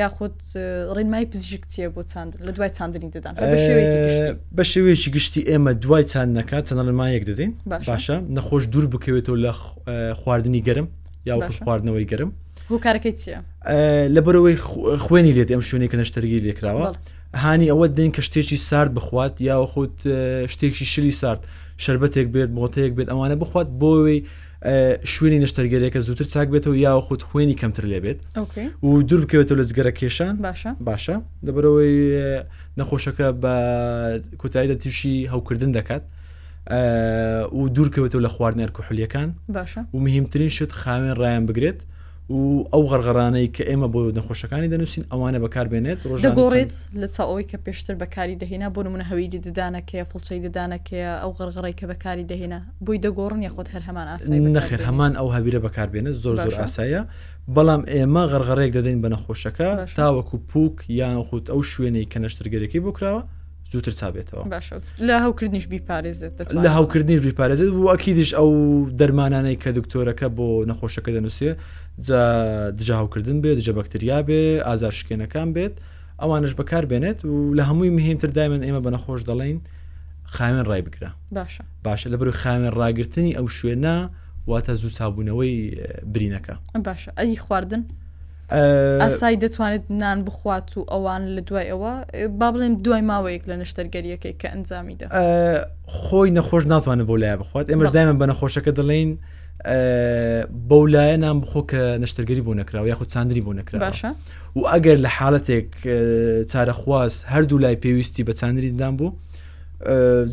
یاخود 0.00 0.34
ڕێنمای 0.96 1.26
پزیژکتیە 1.32 1.88
بۆ 1.96 2.00
چاند 2.12 2.32
لە 2.46 2.50
دوای 2.56 2.70
چاندنی 2.78 3.08
دەدان 3.16 3.34
بە 4.58 4.64
شێوەیەکی 4.72 5.10
گشتی 5.16 5.42
ئێمە 5.50 5.72
دوای 5.82 6.04
چاند 6.12 6.30
نکات 6.38 6.64
چەنە 6.68 6.84
لەمایەک 6.88 7.22
دەدەین 7.30 7.52
باشە 7.88 8.16
نەخۆش 8.36 8.62
دوور 8.72 8.86
بکەوێتەوە 8.92 9.36
لە 9.44 9.52
خواردنی 10.20 10.62
گەرم 10.68 10.86
یا 11.28 11.34
خواردنەوەی 11.58 12.06
گەرم 12.12 12.30
هۆکارەکەی 12.70 13.12
چیە 13.22 13.38
لە 14.14 14.20
بەرەوەی 14.26 14.56
خوێنی 15.04 15.32
لێت 15.36 15.48
ئەم 15.54 15.62
شوێنی 15.68 15.88
کە 15.92 15.96
نەشتەرگی 16.00 16.40
لێکراوە 16.46 16.88
هانی 17.42 17.66
ئەوە 17.72 17.86
دەین 17.98 18.10
کە 18.16 18.22
شتێکی 18.28 18.56
سارد 18.68 18.90
بخوات 18.96 19.34
یاوە 19.50 19.66
خۆت 19.72 19.96
شتێکی 20.52 20.84
شلی 20.94 21.12
سارد 21.20 21.40
شربەتێک 21.84 22.28
بێت 22.34 22.50
مۆتەیەک 22.58 22.92
بێت 22.96 23.08
ئەوانە 23.12 23.36
بخوات 23.42 23.68
بۆەوەی 23.80 24.18
شوێنی 25.14 25.38
نشتەرگەریەکە 25.44 25.98
زووتر 26.06 26.26
چاک 26.34 26.48
بێتەوە 26.54 26.76
یا 26.86 26.92
خودت 27.06 27.22
خوێنی 27.30 27.54
کەمتر 27.60 27.84
لێبێت 27.92 28.18
و 28.86 28.90
دوور 29.08 29.20
بکەوێتەوە 29.24 29.56
لە 29.60 29.64
جگەرە 29.70 29.92
کێشان 29.98 30.34
باشە 30.88 31.16
دەبەرەوەی 31.46 31.96
نەخۆشەکە 32.78 33.26
بە 33.42 33.54
کۆتاییدا 34.40 34.74
تووشی 34.82 35.16
هەوکردن 35.32 35.70
دەکات 35.78 36.04
و 37.58 37.62
دوورکەوێتەوە 37.76 38.22
لە 38.26 38.30
خواردنەر 38.34 38.70
کوحلیەکان 38.76 39.28
و 39.94 39.98
مهمترین 40.06 40.48
شت 40.56 40.72
خاوێن 40.82 41.14
ڕایان 41.20 41.44
بگرێت 41.48 41.80
و 42.30 42.34
ئەو 42.72 42.82
غەرغەرانەی 42.90 43.48
کە 43.56 43.62
ئێمە 43.70 43.88
بۆ 43.94 44.00
نەخۆشەکانی 44.18 44.68
دەنووسین 44.74 45.04
ئەوانە 45.12 45.38
بەکاربێنێت 45.44 45.98
ڕۆژگۆڕێت 46.10 46.72
لە 47.00 47.08
چا 47.14 47.22
ئەوی 47.30 47.46
کە 47.50 47.56
پێشتر 47.66 47.94
بەکاری 48.02 48.36
دەهێنا 48.42 48.68
بۆ 48.74 48.80
منە 48.94 49.04
هەویدی 49.10 49.38
ددانەکەی 49.46 50.02
فڵچەی 50.10 50.40
ددانەکەی 50.46 51.04
ئەو 51.22 51.30
غەرغڕی 51.38 51.74
کە 51.80 51.84
بەکاری 51.92 52.24
دەهێنا 52.32 52.58
بۆی 52.84 52.98
دەگۆڕن 53.04 53.40
یاخۆت 53.46 53.68
هەر 53.74 53.82
هەمان 53.88 54.06
ئاسایی 54.12 54.54
نەخێر 54.56 54.80
هەمان 54.88 55.12
ئەو 55.18 55.28
هەبیرە 55.36 55.60
بەکاربێنێت 55.66 56.16
زۆر 56.24 56.36
زۆر 56.44 56.54
ئاسایە 56.62 57.02
بەڵام 57.54 57.82
ئێمە 57.94 58.22
غەرغەڕێک 58.30 58.72
دەدەین 58.78 58.98
بە 59.02 59.08
نەخۆشەکە 59.14 59.70
تاوەکو 59.96 60.36
پووک 60.50 60.76
یان 61.00 61.16
خودود 61.28 61.48
ئەو 61.52 61.60
شوێنەی 61.72 62.06
کە 62.12 62.18
نەشترگەرەکەی 62.24 62.80
بۆ 62.84 62.90
کراوە 62.96 63.22
زووتر 63.72 63.92
چابێتەوە 64.00 64.42
لە 65.08 65.14
هەوکردنیش 65.24 65.66
بیپارێزێت 65.72 66.34
لە 66.64 66.70
هەوکردنی 66.76 67.18
بیپارێزێت 67.26 67.70
و 67.72 67.90
ئەکیدیش 67.96 68.30
ئەو 68.38 68.50
دەرمانانەی 69.00 69.56
کە 69.62 69.70
دکتۆرەکە 69.76 70.28
بۆ 70.36 70.48
نەخۆشەکە 70.70 71.10
دەنووسێ 71.16 71.50
دجا 72.78 72.94
هەوکردن 73.00 73.36
بێت 73.42 73.56
دجە 73.60 73.72
بەکتریا 73.78 74.18
بێ 74.28 74.40
ئازار 74.68 74.92
شکێنەکان 75.00 75.48
بێت 75.56 75.74
ئەوانش 76.22 76.52
بەکار 76.60 76.84
بێنێت 76.90 77.18
و 77.24 77.54
لە 77.58 77.62
هەمووی 77.68 77.90
مهمتر 77.98 78.30
دایمن 78.36 78.62
ئێمە 78.66 78.80
بە 78.84 78.90
نەخۆش 78.94 79.22
دەڵین 79.30 79.58
خاوێن 80.34 80.64
ڕای 80.70 80.82
بکرا 80.86 81.10
باشە 81.38 81.62
باشە 81.86 82.06
لە 82.12 82.16
بەر 82.20 82.28
خاوێن 82.42 82.70
ڕاگررتنی 82.80 83.32
ئەو 83.38 83.46
شوێنە 83.58 83.96
واتە 84.50 84.72
زوو 84.80 84.90
چابوونەوەی 84.98 85.52
برینەکە 86.14 86.54
باشە 86.86 87.10
ئەی 87.18 87.36
خواردن؟ 87.44 87.82
ئاسایی 88.52 89.36
دەتوانێت 89.38 89.84
نان 89.90 90.24
بخوات 90.24 90.78
و 90.78 90.84
ئەوان 90.84 91.22
لە 91.38 91.40
دوای 91.48 91.66
ئەوە 91.72 91.92
با 92.40 92.50
بڵێن 92.52 92.82
دوای 92.84 93.02
ماوەیەک 93.10 93.42
لە 93.50 93.56
نەشتەرگەریەکەی 93.62 94.34
کە 94.40 94.48
ئەنجامیدا 94.54 95.06
خۆی 95.94 96.30
نەخۆش 96.36 96.64
ناتوانێت 96.72 97.06
بۆ 97.10 97.16
لایە 97.22 97.36
بخوات 97.40 97.66
ئێمەش 97.70 97.90
دایمە 97.96 98.16
بە 98.20 98.26
نەخۆشەکە 98.30 98.72
دەڵێن 98.78 99.10
بەو 100.68 100.84
لایە 100.94 101.16
نام 101.24 101.36
بخۆ 101.42 101.60
کە 101.70 101.80
نەشتەرگەری 102.02 102.42
بۆ 102.46 102.52
نەکراوە 102.60 102.88
یاخود 102.88 103.08
چاندری 103.14 103.42
بۆ 103.46 103.52
نەکرا 103.58 103.78
باشە 103.90 104.08
و 104.58 104.62
ئەگەر 104.72 104.98
لە 105.04 105.10
حالەتێک 105.18 105.68
چارەخواز 106.52 107.14
هەردوو 107.32 107.58
لای 107.64 107.76
پێویستی 107.84 108.22
بە 108.28 108.32
چاندری 108.40 108.70
دام 108.70 108.94
بوو 108.98 109.08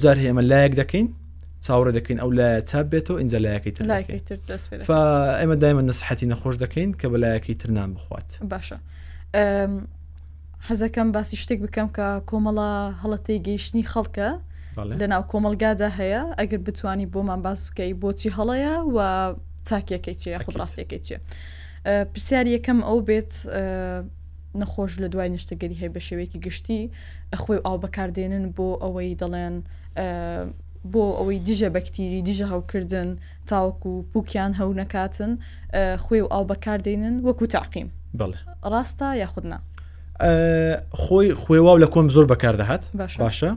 جار 0.02 0.18
هێمە 0.24 0.42
لایەک 0.52 0.74
دەکەین 0.82 1.08
چاوەڕە 1.66 1.92
دەکەین 1.98 2.20
ئەو 2.24 2.32
لای 2.40 2.56
چاپ 2.70 2.86
بێتەوە 2.94 3.18
ئینجا 3.22 3.40
لایەکەی 3.46 3.74
تر 3.76 3.86
ئێمە 5.40 5.56
دایمە 5.64 5.84
نسحەتی 5.90 6.28
نەخۆش 6.32 6.56
دەکەین 6.64 6.92
کە 7.02 7.06
بە 7.12 7.18
لایەکەی 7.24 7.56
ترنان 7.62 7.92
بخوات 7.96 8.30
باشە 8.54 8.78
حەزەکەم 10.68 11.08
باسی 11.16 11.38
شتێک 11.44 11.60
بکەم 11.66 11.88
کە 11.98 12.08
کۆمەڵە 12.30 12.72
هەڵەتی 13.02 13.38
گەیشتنی 13.48 13.84
خەڵکە 13.92 14.30
لەناو 15.00 15.24
کۆمەلگادا 15.32 15.90
هەیە 16.00 16.22
ئەگەر 16.40 16.62
بتانی 16.68 17.06
بۆمان 17.14 17.40
باسکەی 17.48 17.92
بۆچی 18.02 18.30
هەڵەیە 18.38 18.74
و 18.96 19.00
چاکیەکەی 19.68 20.16
چیە 20.22 20.40
خود 20.46 20.56
ڕاستیەکەی 20.62 21.02
چیە 21.08 21.18
پرسیار 22.14 22.46
یەکەم 22.56 22.80
ئەو 22.88 23.00
بێت 23.08 23.32
نەخۆش 24.62 24.92
لە 25.04 25.08
دوای 25.14 25.30
نیشتەگەری 25.36 25.78
هەیە 25.82 25.92
بە 25.96 26.02
شێوەیەکی 26.08 26.40
گشتی 26.46 26.82
ئەخۆی 27.34 27.60
ئاو 27.66 27.78
بەکاردێنن 27.84 28.46
بۆ 28.56 28.68
ئەوەی 28.84 29.14
دەڵێن 29.22 29.56
بۆ 30.92 31.02
ئەوەی 31.20 31.40
دژە 31.48 31.70
بەکتری 31.76 32.20
دژە 32.28 32.46
هەوکردن 32.54 33.10
تاوەکو 33.50 33.88
و 33.90 34.06
پوکیان 34.14 34.54
هەو 34.60 34.72
نەکاتن 34.80 35.32
خوێ 36.04 36.20
و 36.24 36.28
ئاو 36.34 36.44
بەکاردێنن 36.52 37.16
وەکو 37.28 37.46
تاقیم 37.54 37.90
ڕاستە 38.72 39.08
یاخودنا 39.24 39.58
خۆی 41.04 41.30
خوێواو 41.44 41.78
لە 41.84 41.88
کۆم 41.94 42.08
زۆر 42.16 42.26
بەکاردەهات 42.32 42.84
باشە 43.22 43.52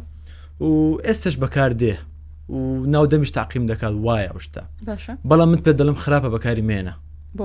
و 0.63 0.99
ئێستش 1.07 1.35
بەکاردێ 1.43 1.95
و 2.57 2.59
ناودەمیش 2.95 3.31
تاقیم 3.39 3.65
دەکات 3.73 3.95
وایە 4.07 4.31
شتا 4.45 4.63
بەڵام 5.31 5.49
من 5.53 5.59
پێ 5.65 5.71
دەڵم 5.81 5.97
خراپە 6.05 6.29
بەکاری 6.35 6.65
مێنە 6.71 6.95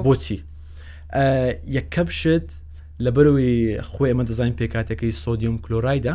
بۆچی 0.06 0.40
یەکە 1.78 2.00
بشت 2.08 2.48
لەبەروی 3.06 3.52
خۆی 3.92 4.10
ئەمە 4.14 4.24
دەزانین 4.30 4.56
پێکاتەکەی 4.60 5.16
سۆدیۆم 5.24 5.58
کلۆرایدا 5.64 6.14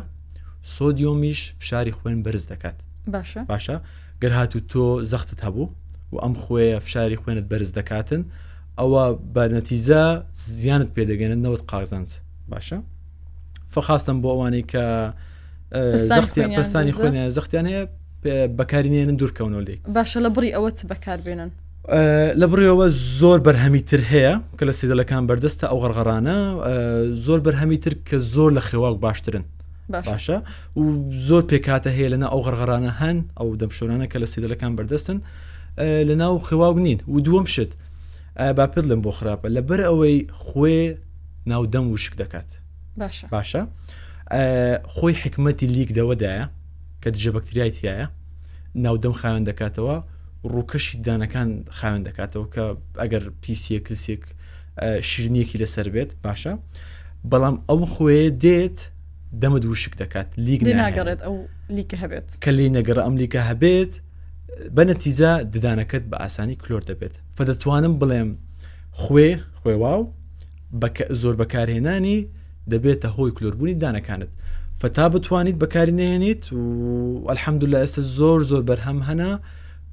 سۆدیۆمیش 0.77 1.41
فشاری 1.61 1.93
خوێن 1.99 2.19
بەرز 2.25 2.45
دەکات 2.53 2.79
باشە 3.13 3.41
باشە 3.53 3.77
گەر 4.23 4.33
هاتو 4.39 4.59
تۆ 4.73 5.05
زەختت 5.11 5.41
هەبوو 5.47 5.69
و 6.13 6.17
ئەم 6.25 6.35
خوێ 6.43 6.79
فشاری 6.85 7.17
خوێنت 7.17 7.45
بەرز 7.51 7.71
دەکاتن 7.79 8.23
ئەوە 8.81 9.03
بە 9.35 9.45
نەتیزە 9.55 10.03
زیانت 10.59 10.89
پێدەگەنن 10.97 11.41
نەوت 11.45 11.63
قازانس 11.71 12.11
باشە 12.53 12.79
فەخواستم 13.75 14.17
بۆ 14.23 14.29
ئەوانەی 14.35 14.65
کە 14.73 14.85
پستانی 16.57 16.93
خوێنە 16.97 17.23
زەختیان 17.37 17.67
هەیە 17.71 17.83
بەکارینێنن 18.59 19.17
دوورکەونەوە 19.21 19.63
لی 19.67 19.79
باشە 19.97 20.19
لە 20.27 20.31
بڕی 20.37 20.51
ئەوە 20.57 20.69
بەکاربێنن 20.91 21.51
لە 22.41 22.47
بڕیەوە 22.53 22.87
زۆر 23.19 23.39
بەرهەمیتر 23.47 24.01
هەیە 24.13 24.35
کە 24.59 24.65
لە 24.69 24.73
سیدەلەکان 24.81 25.23
بەردەستە 25.29 25.65
ئەو 25.71 25.79
غەرغەرانە 25.83 26.39
زۆر 27.27 27.41
بەرهەمیتر 27.47 27.93
کە 28.09 28.17
زۆر 28.35 28.51
لە 28.59 28.63
خێواک 28.69 28.97
باشترن 29.05 29.45
باشە 29.93 30.39
و 30.77 31.11
زۆر 31.29 31.43
پێکاتە 31.51 31.87
هەیە 31.97 32.09
لەنا 32.15 32.29
ئەو 32.33 32.41
غڕغرانە 32.47 32.93
هەن 33.01 33.17
ئەو 33.41 33.49
دەمشۆرانە 33.61 34.07
کە 34.13 34.19
لە 34.23 34.27
سێدلەکان 34.33 34.73
بەردەستن 34.79 35.19
لە 36.09 36.15
ناو 36.23 36.35
خێواو 36.49 36.79
نین 36.87 36.99
و 37.13 37.17
دووەم 37.27 37.47
شت 37.55 37.71
باپت 38.59 38.85
لەم 38.91 39.01
بۆ 39.07 39.11
خراپە 39.19 39.47
لەبەر 39.57 39.81
ئەوەی 39.89 40.19
خوێ 40.45 40.79
ناودەم 41.51 41.87
وشک 41.93 42.13
دەکات 42.23 42.49
باشە 43.35 43.63
خۆی 44.95 45.15
حکمەتی 45.23 45.67
لیک 45.75 45.89
دەوەدایە 45.99 46.45
کە 47.03 47.09
دژە 47.15 47.31
بەکتریایت 47.37 47.77
هیایە 47.85 48.07
ناودەم 48.85 49.15
خاوێن 49.21 49.45
دەکاتەوە 49.51 49.97
ڕووکەشی 50.53 50.97
دانەکان 51.07 51.49
خاوێن 51.79 52.03
دەکاتەوە 52.09 52.47
کە 52.55 52.65
ئەگەر 53.03 53.23
پیسە 53.43 53.79
کلسێک 53.87 54.23
شیرنیەکی 55.11 55.57
لەسەر 55.63 55.87
بێت 55.95 56.11
باشە 56.25 56.53
بەڵام 57.31 57.57
ئەو 57.69 57.81
خوێ 57.95 58.21
دێت 58.45 58.79
دەمە 59.43 59.59
دووشک 59.65 59.93
دەکات 60.03 60.29
لیگ 60.49 60.61
ناگەڕێت 60.83 61.21
ئەو 61.27 61.35
لیکە 61.77 61.97
هەبێت 62.03 62.27
کە 62.45 62.51
لی 62.59 62.67
نەگەڕ 62.79 62.99
ئەم 63.05 63.15
لیکە 63.23 63.41
هەبێت 63.51 63.93
بە 64.77 64.83
نەتیزە 64.91 65.31
ددانەکەت 65.55 66.05
بە 66.11 66.17
ئاسانی 66.23 66.57
کلۆر 66.63 66.83
دەبێت 66.91 67.15
فدەتوانم 67.37 67.95
بڵێم 68.01 68.31
خوێ 69.03 69.29
خوێ 69.61 69.75
واو 69.83 70.01
زۆر 71.21 71.35
بەکارهێنانی 71.41 72.19
دەبێتە 72.73 73.09
هۆی 73.17 73.33
کلۆربوونی 73.37 73.77
دانەکانت 73.85 74.31
فتا 74.81 75.05
بتوانیت 75.15 75.57
بەکاری 75.65 75.95
نێنیت 76.01 76.43
و 76.59 76.61
ئەلحەمدوللا 77.31 77.79
ئێستا 77.83 78.03
زۆر 78.19 78.41
زۆر 78.51 78.63
بەرهەم 78.69 78.99
هەنا 79.09 79.33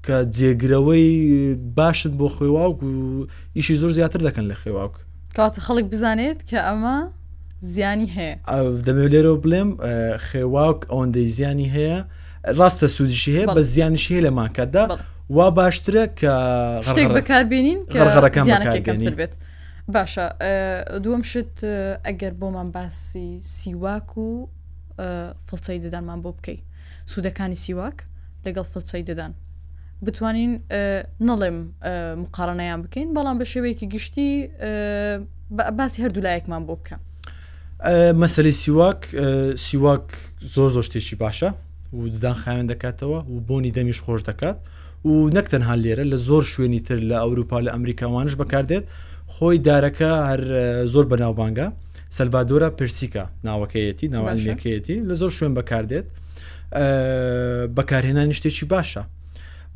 کە 0.05 0.15
جێگرەوەی 0.37 1.07
باشت 1.77 2.13
بۆ 2.19 2.27
خێواوک 2.37 2.77
و 2.83 2.89
ئیشی 3.57 3.75
زۆر 3.81 3.91
زیاتر 3.97 4.21
دەکەن 4.27 4.45
لە 4.51 4.55
خێواوک 4.63 4.95
کاتە 5.37 5.59
خەڵک 5.67 5.85
بزانێت 5.93 6.39
کە 6.49 6.59
ئەمە 6.67 6.97
زیانی 7.71 8.07
هەیە 8.15 8.35
دەبێت 8.87 9.07
لێرە 9.13 9.33
بڵێم 9.43 9.69
خێواک 10.27 10.79
ئەوەندەی 10.91 11.27
زیانی 11.37 11.67
هەیە 11.75 11.97
ڕاستە 12.59 12.87
سوودشی 12.95 13.31
هەیە 13.37 13.45
بە 13.57 13.61
زیانش 13.73 14.03
هەیە 14.11 14.21
لە 14.25 14.31
ماکەدا 14.39 14.83
وا 15.35 15.47
باشترە 15.59 16.03
کە 16.19 16.33
شتێک 16.87 17.07
بەکاربیێنین 17.17 17.79
کەڕەکان 17.91 19.13
بێت. 19.19 19.33
باشە 19.95 20.25
دووەم 21.03 21.23
شت 21.31 21.55
ئەگەر 22.07 22.33
بۆمان 22.41 22.67
باسی 22.75 23.27
سیواک 23.57 24.09
و 24.25 24.27
فڵچەی 25.47 25.79
ددانمان 25.85 26.19
بۆ 26.23 26.31
بکەی 26.37 26.57
سوودەکانی 27.11 27.57
سیواک 27.65 27.97
لەگەڵ 28.45 28.65
فڵچەی 28.73 29.03
ددان 29.09 29.31
بتوانین 30.05 30.51
نەڵێم 31.27 31.57
مقارنەیان 32.23 32.79
بکەین 32.85 33.07
بەڵام 33.15 33.35
بە 33.39 33.45
شێوەیەکی 33.51 33.87
گشتی 33.93 34.29
باسی 35.77 35.99
هەردوو 36.03 36.23
لایەکمان 36.27 36.63
بۆ 36.69 36.75
بکە 36.81 36.97
مەسەری 38.21 38.51
سیواک 38.63 38.99
سیواک 39.67 40.05
زۆر 40.55 40.69
زۆر 40.75 40.83
شتێکی 40.87 41.15
باشە 41.23 41.49
و 41.93 42.07
ددان 42.13 42.35
خاوێن 42.43 42.67
دەکاتەوە 42.71 43.17
و 43.31 43.37
بۆنی 43.47 43.71
دەمیش 43.77 43.99
خۆش 44.05 44.21
دەکات 44.29 44.57
و 45.05 45.29
نەکتەنها 45.37 45.75
لێرە 45.83 46.03
لە 46.13 46.17
زۆر 46.27 46.43
شوێنی 46.53 46.81
تر 46.87 46.99
لە 47.09 47.17
ئەوروپا 47.23 47.61
لە 47.65 47.69
ئەمریکاوانش 47.73 48.33
بەکاردێت 48.41 48.85
خۆی 49.35 49.57
دارەکە 49.67 50.11
هەر 50.29 50.41
زۆر 50.93 51.05
بەناوبانگە 51.11 51.67
سەلڤادۆرە 52.17 52.69
پرسیکە 52.79 53.23
ناوەکەیەتی 53.47 54.07
ناوانەکەیەتی 54.13 54.97
لە 55.09 55.13
زۆر 55.21 55.31
شوێن 55.37 55.53
بەکاردێت 55.57 56.05
بەکارهێنانی 57.77 58.33
شتێکی 58.39 58.65
باشە 58.73 59.03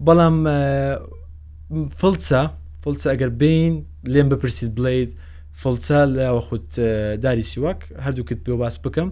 بەڵام 0.08 0.36
فڵسە 2.00 2.44
فڵسە 2.84 3.08
ئەگەر 3.14 3.30
بین 3.42 3.74
لێم 4.14 4.28
بپرسید 4.32 4.72
بڵید 4.78 5.10
فڵچە 5.64 6.00
لەوە 6.18 6.42
خودت 6.48 6.76
داری 7.26 7.44
سیوەک 7.52 7.80
هەردووکت 8.06 8.40
پێ 8.46 8.52
باس 8.64 8.76
بکەم 8.86 9.10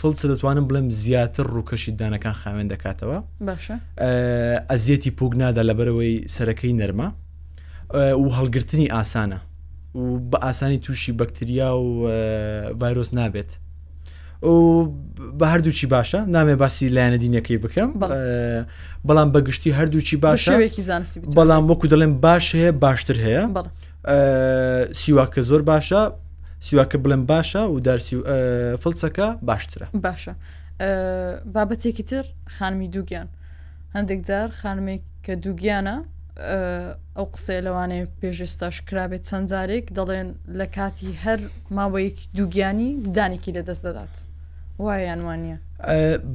فڵچە 0.00 0.24
دەتوانم 0.32 0.64
بڵم 0.68 0.88
زیاتر 1.04 1.46
ڕووکەشی 1.56 1.92
دانەکان 2.00 2.34
خاوێن 2.42 2.68
دەکاتەوە 2.72 3.18
باشە 3.48 3.74
ئەزیەتی 4.70 5.10
پوگ 5.18 5.32
نادا 5.40 5.62
لەبەرەوەی 5.68 6.14
سەرەکەی 6.34 6.74
نەرمە 6.80 7.08
و 8.22 8.26
هەڵگرتنی 8.38 8.88
ئاسانە 8.96 9.38
و 9.98 10.04
بە 10.30 10.38
ئاسانی 10.44 10.78
تووشی 10.84 11.12
بەکتریا 11.20 11.70
و 11.80 11.86
ڤایرۆس 12.80 13.10
نابێت 13.18 13.50
و 14.44 14.84
بە 15.38 15.46
هەردووچی 15.52 15.86
باشە 15.94 16.20
نامێ 16.34 16.54
باسی 16.62 16.88
لایەنە 16.96 17.18
دینەکەی 17.24 17.58
بکەم 17.64 17.90
بەڵام 19.08 19.28
بەگشتی 19.34 19.70
هەردووچی 19.78 20.16
باشە 20.24 20.52
بەڵام 21.38 21.64
وەکو 21.70 21.86
دەڵێن 21.92 22.12
باش 22.24 22.46
هەیە 22.56 22.70
باشتر 22.82 23.16
هەیە 23.26 23.44
سیواکە 25.02 25.40
زۆر 25.48 25.62
باشە 25.66 26.12
سیواکە 26.60 26.98
بڵێن 27.04 27.22
باشە 27.32 27.62
و 27.74 27.80
دارسی 27.80 28.16
فڵچەکە 28.82 29.26
باشترە 29.50 29.86
باشە 30.06 30.32
بابەتێکی 31.54 32.02
تر 32.10 32.24
خانمی 32.56 32.88
دووگیان 32.94 33.28
هەندێک 33.96 34.20
جار 34.28 34.48
خانمێک 34.60 35.02
کە 35.24 35.32
دووگیانە 35.44 35.96
ئەو 37.16 37.26
قسەی 37.34 37.60
لەوانەیە 37.66 38.04
پێشێستاش 38.20 38.76
کرابێت 38.88 39.22
چەندجارێک 39.30 39.84
دەڵێن 39.98 40.28
لە 40.58 40.66
کاتی 40.76 41.10
هەر 41.24 41.40
ماوەیەک 41.76 42.16
دووگیانی 42.38 42.90
ددانێکی 43.06 43.50
لەدەست 43.56 43.82
دەدات 43.86 44.14
وایەیانوانە 44.84 45.56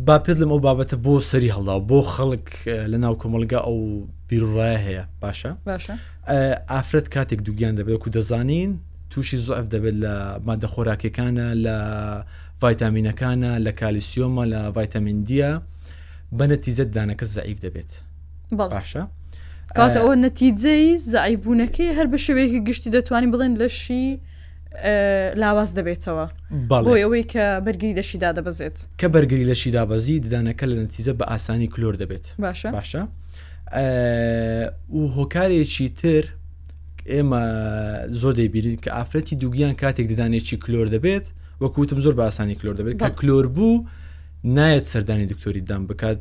با 0.08 0.18
پێت 0.26 0.38
لەم 0.42 0.52
ئەو 0.54 0.60
بابەتە 0.68 0.96
بۆ 1.06 1.14
سەری 1.30 1.52
هەڵدا 1.56 1.76
بۆ 1.90 2.00
خەڵک 2.16 2.48
لە 2.92 2.98
ناو 3.04 3.14
کۆمەلگا 3.22 3.60
ئەو 3.68 3.78
بیرڕایە 4.34 4.78
هەیە 4.86 5.04
باشە 5.24 5.92
ئافرەت 6.72 7.08
کاتێک 7.16 7.40
دوگیان 7.46 7.76
دەبێت 7.80 8.08
و 8.08 8.10
دەزانین 8.18 8.72
تووشی 9.12 9.38
زۆف 9.48 9.68
دەبێت 9.74 9.96
لە 10.04 10.14
مادە 10.48 10.68
خۆراکەکانە 10.74 11.48
لە 11.66 11.78
ڤایتامینەکانە 12.62 13.52
لە 13.66 13.72
کالیسیۆمە 13.82 14.44
لە 14.54 14.60
ڤایتامینندە 14.76 15.54
بەنەتیزت 16.40 16.90
دانەکە 16.98 17.26
زعیف 17.36 17.58
دەبێت 17.66 17.92
باشە 18.56 19.02
کاتەەوە 19.78 20.14
نەتیجەی 20.26 20.86
زعیبوونەکەی 21.14 21.90
هەر 21.98 22.08
بە 22.12 22.18
شوەیەکی 22.26 22.60
گشتی 22.68 22.90
دەتوانین 22.98 23.32
بڵێن 23.34 23.54
لەشی 23.62 24.08
لاواز 25.42 25.70
دەبێتەوە 25.78 26.26
بۆی 26.70 27.02
ئەوەی 27.04 27.24
کە 27.34 27.44
بەرگری 27.66 27.94
لەشیدا 28.00 28.30
دەبەزێت 28.38 28.78
کە 29.02 29.08
بەرگری 29.14 29.46
لەشیدا 29.52 29.84
بەزی 29.92 30.16
ددانەکە 30.26 30.66
لە 30.72 30.76
نەتیزە 30.86 31.14
بە 31.20 31.26
ئاسانی 31.32 31.68
کلۆر 31.74 31.96
دەبێت 32.04 32.26
باشە 32.44 32.70
باشە 32.78 33.02
و 33.72 35.02
هۆکارێکی 35.18 35.90
تر 36.02 36.24
ئێمە 37.14 37.42
زۆر 38.22 38.34
دەبیین 38.36 38.78
کە 38.84 38.90
ئافرەتی 38.98 39.36
دووگیان 39.42 39.74
کاتێک 39.82 40.06
ددانێکی 40.12 40.58
کلۆر 40.64 40.88
دەبێت 40.96 41.26
وەکوتم 41.62 42.00
زۆر 42.06 42.14
باسانی 42.22 42.56
کلۆر 42.56 42.76
دەبێت 42.80 42.96
کە 43.04 43.10
کلۆر 43.20 43.46
بوو 43.56 43.86
نایەت 44.58 44.86
سەردانی 44.94 45.26
دکتۆری 45.34 45.62
دام 45.70 45.88
بکات 45.88 46.20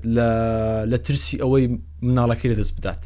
لە 0.95 0.99
ترسی 1.07 1.37
ئەوەی 1.43 1.67
مناڵەکەی 2.07 2.49
لە 2.53 2.57
دەست 2.61 2.73
بدات 2.79 3.03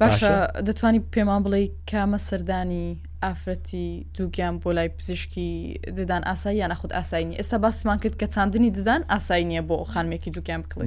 باشە 0.00 0.34
دەتوانی 0.66 1.00
پێمان 1.14 1.40
بڵێ 1.44 1.60
کامە 1.90 2.18
سەردانی 2.28 2.86
ئافرەتی 3.24 3.88
دووگیان 4.16 4.54
بۆ 4.62 4.68
لای 4.76 4.88
پزیشکی 4.98 5.50
ددان 5.98 6.22
ئاسایی 6.30 6.58
یان 6.58 6.70
نەخود 6.72 6.92
ئاساینی 6.98 7.34
ئێستا 7.40 7.54
باسمان 7.64 7.98
کرد 8.02 8.14
کە 8.22 8.26
چاندنی 8.34 8.70
ددان 8.78 9.02
ئاسایی 9.14 9.44
نیە 9.50 9.62
بۆ 9.68 9.74
خانمێکی 9.92 10.30
دووگیان 10.36 10.60
بکڵێ 10.64 10.84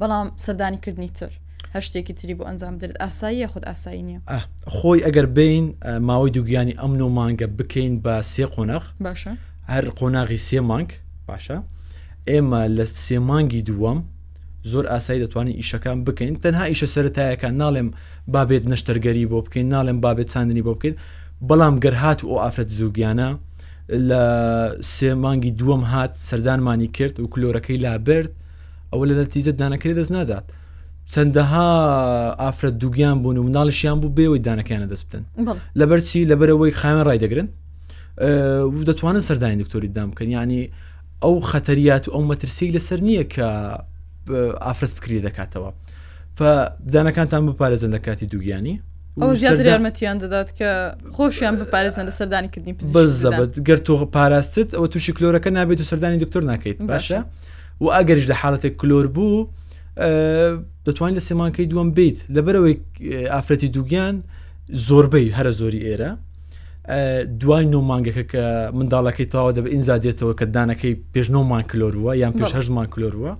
بەڵام 0.00 0.26
سەردانی 0.46 0.78
کردنی 0.84 1.08
تر. 1.18 1.32
هەشتێکی 1.76 2.12
تری 2.18 2.34
بۆ 2.38 2.44
ئەنجام 2.48 2.74
درێت 2.80 2.96
ئاسایی 3.02 3.46
خودت 3.52 3.66
ئاسایی 3.68 4.02
نیە 4.08 4.20
خۆی 4.76 5.00
ئەگەر 5.06 5.26
بین 5.36 5.64
ماوەی 6.08 6.30
دووگیانی 6.36 6.74
ئەمن 6.80 7.00
و 7.00 7.10
مانگە 7.18 7.46
بکەین 7.58 7.94
بە 8.04 8.14
سێ 8.32 8.46
قۆنەخ 8.54 8.84
باشە 9.06 9.32
هەر 9.72 9.84
قۆناغی 9.98 10.38
سێ 10.48 10.60
مانگ 10.70 10.90
باشە 11.28 11.56
ئێمە 12.30 12.62
لە 12.76 12.84
سێ 13.04 13.18
مانگی 13.18 13.62
دووەم 13.68 13.98
زۆر 14.72 14.84
ئاسایی 14.92 15.22
دەتوانین 15.24 15.54
ئیشەکان 15.60 15.98
بکەین 16.06 16.34
تەنها 16.42 16.64
ئیشە 16.70 16.88
سەتایەکان 16.94 17.54
ناڵێم 17.62 17.88
بابێت 18.34 18.64
نشتەرگەری 18.72 19.24
بۆ 19.30 19.38
بکەین 19.46 19.66
ناڵێم 19.74 19.98
بابێت 20.04 20.28
چاندنی 20.34 20.62
بۆ 20.66 20.72
بکەین 20.76 20.94
بەڵام 21.48 21.74
گەرهات 21.84 22.18
و 22.22 22.26
ئەو 22.30 22.38
ئافرەت 22.44 22.70
زووگیانە 22.78 23.28
لە 24.08 24.22
سێ 24.94 25.10
مانگی 25.24 25.52
دووەم 25.58 25.82
هات 25.92 26.12
سەردانمانی 26.28 26.88
کرد 26.96 27.14
و 27.20 27.24
کلۆرەکەی 27.32 27.78
لابرد 27.84 28.32
ئەوە 28.92 29.04
لە 29.10 29.14
دەتیزە 29.20 29.52
دانەکەی 29.60 29.94
دەست 29.98 30.12
نادات 30.16 30.46
چەندەها 31.14 31.66
ئافرەت 32.44 32.74
دووگیان 32.82 33.16
بوون 33.24 33.36
و 33.38 33.42
مناڵشیان 33.48 33.96
بوو 34.02 34.14
بێەوەی 34.18 34.42
دانەکەیانە 34.48 34.86
دەست 34.92 35.04
بدەن 35.08 35.24
لەبەرچی 35.80 36.18
لەبەرەوەی 36.30 36.72
خامە 36.80 37.02
ڕای 37.08 37.18
دەگرن 37.24 37.48
و 38.78 38.82
دەتوانن 38.88 39.22
سەردانی 39.28 39.56
دکتۆری 39.62 39.88
دامکەن 39.98 40.28
ینی 40.38 40.62
ئەو 41.24 41.34
خەتەریات 41.52 42.04
و 42.08 42.10
ئەو 42.14 42.22
مەترسی 42.30 42.68
لەسەر 42.76 43.00
نییە 43.08 43.24
کە 43.34 43.46
ئافرەت 44.66 44.92
فکری 44.96 45.20
دەکاتەوە 45.26 45.70
فدانەکانتان 46.38 47.42
بپارێزن 47.48 47.90
لە 47.96 48.00
کاتی 48.06 48.26
دووگیانی 48.26 48.82
ئەو 49.20 49.34
زیاتر 49.34 49.66
یارمەتیان 49.66 50.18
دەدات 50.22 50.48
کە 50.58 50.68
خۆشیان 51.16 51.54
بپارێزن 51.60 52.04
لە 52.10 52.12
سەردانی 52.18 52.48
کردنی 52.54 52.74
بەزەبەت 52.96 53.52
گەر 53.68 53.78
تۆ 53.86 53.90
پاراستت 54.16 54.68
ئەوە 54.76 54.88
تووشی 54.92 55.12
کلۆرەکە 55.16 55.50
نابێت 55.58 55.80
و 55.80 55.84
سەردانی 55.90 56.18
دکتۆر 56.24 56.42
ناکەیت 56.50 56.78
باشە 56.90 57.20
و 57.82 57.86
ئەگەریش 57.98 58.26
لە 58.30 58.34
حالڵەتێک 58.42 58.72
کلۆر 58.80 59.06
بوو 59.16 59.36
دەتوانین 60.90 61.18
لە 61.20 61.22
سێمانکەی 61.28 61.70
دووەم 61.72 61.88
بیت 61.98 62.18
لەبەرەوەی 62.34 62.76
ئافرەتی 63.32 63.68
دووگیان 63.76 64.14
زۆربەی 64.88 65.26
هەرە 65.36 65.52
زۆری 65.60 65.80
ئێرە 65.86 66.10
دوای 67.40 67.64
نۆمانگەکە 67.72 68.24
کە 68.32 68.44
منداڵەکەی 68.76 69.26
تاوا 69.34 69.50
دەب 69.56 69.66
ئینزا 69.74 69.96
دێتەوە 70.04 70.32
کە 70.38 70.44
دانەکەی 70.56 70.94
پێش 71.12 71.26
نۆمان 71.34 71.62
کلۆرووە 71.70 72.12
یان 72.22 72.32
پێش 72.38 72.52
هەژمان 72.58 72.86
کلۆرووە 72.94 73.32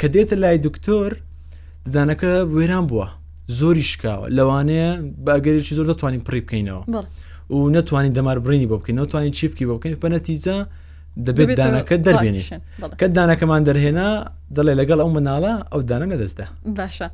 کە 0.00 0.06
دێتە 0.14 0.34
لای 0.42 0.58
دکتۆر 0.66 1.10
ددانەکە 1.92 2.30
وێران 2.54 2.84
بووە 2.90 3.08
زۆری 3.58 3.84
شکاوە 3.92 4.26
لەوانەیە 4.36 4.90
باگەرێکی 5.26 5.72
زۆر 5.78 5.86
دەتوانین 5.92 6.22
پڕی 6.26 6.40
بکەینەوە 6.44 6.80
و 7.56 7.58
نتوانین 7.76 8.12
دەمار 8.18 8.38
برینی 8.44 8.66
بۆ 8.70 8.76
بکەین 8.80 8.94
نتوانین 9.02 9.32
چیفکی 9.38 9.64
بۆ 9.68 9.74
بکەین 9.78 9.96
پەنەتیزە 10.04 10.56
دەبێت 11.24 11.48
دانەکە 11.60 11.96
دەربێنی 12.06 12.42
کە 13.00 13.06
دانەکەمان 13.16 13.62
دەرهێنا 13.68 14.08
دەڵێ 14.56 14.72
لەگەڵ 14.80 14.98
ئەو 15.04 15.10
مناڵە 15.16 15.52
ئەو 15.72 15.80
دانە 15.90 16.06
لەدەستدا 16.12 16.46
باشە 16.78 17.08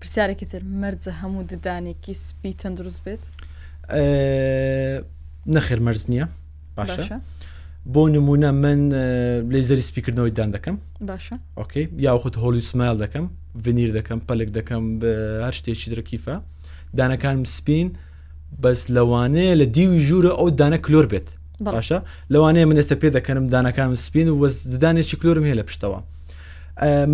پرسیارێکی 0.00 0.46
تر 0.50 0.62
مەرجە 0.82 1.12
هەموو 1.20 1.48
ددانێکی 1.52 2.12
سپی 2.26 2.52
تەندروست 2.60 3.00
بێت 3.06 3.24
نەخێر 5.54 5.80
مەرز 5.86 6.02
نییە 6.12 6.26
باشە 6.76 7.14
بۆ 7.92 8.02
نمونە 8.14 8.50
من 8.62 8.80
لێزەری 9.52 9.84
سپیکردنەوەی 9.90 10.32
دان 10.38 10.50
دەکەم 10.56 10.76
باشە 11.10 11.36
ئۆکەی 11.58 11.84
یاخود 12.06 12.34
هۆلی 12.42 12.62
سمایل 12.70 12.96
دەکەم 13.04 13.24
ڤنیر 13.64 13.90
دەکەم 13.98 14.18
پەلک 14.28 14.48
دەکەم 14.58 14.82
هەر 15.44 15.54
شتێکی 15.58 15.88
درەکیفە 15.92 16.34
دانەکانم 16.98 17.44
سپین 17.56 17.88
بەس 18.62 18.80
لەوانەیە 18.96 19.54
لە 19.60 19.66
دیوی 19.76 20.00
ژوورە 20.08 20.32
ئەو 20.38 20.48
دانە 20.60 20.78
کلۆر 20.86 21.06
بێت 21.12 21.28
باشە 21.66 21.98
لەوانەیە 22.32 22.64
من 22.70 22.76
ئێستا 22.80 22.96
پێ 23.02 23.08
دەکەنم 23.16 23.44
دانەکانم 23.54 23.94
سپین 24.06 24.28
و 24.30 24.46
ددانێکی 24.74 25.16
کلۆرم 25.20 25.44
هەیە 25.48 25.56
لە 25.60 25.64
پشتەوە 25.68 25.98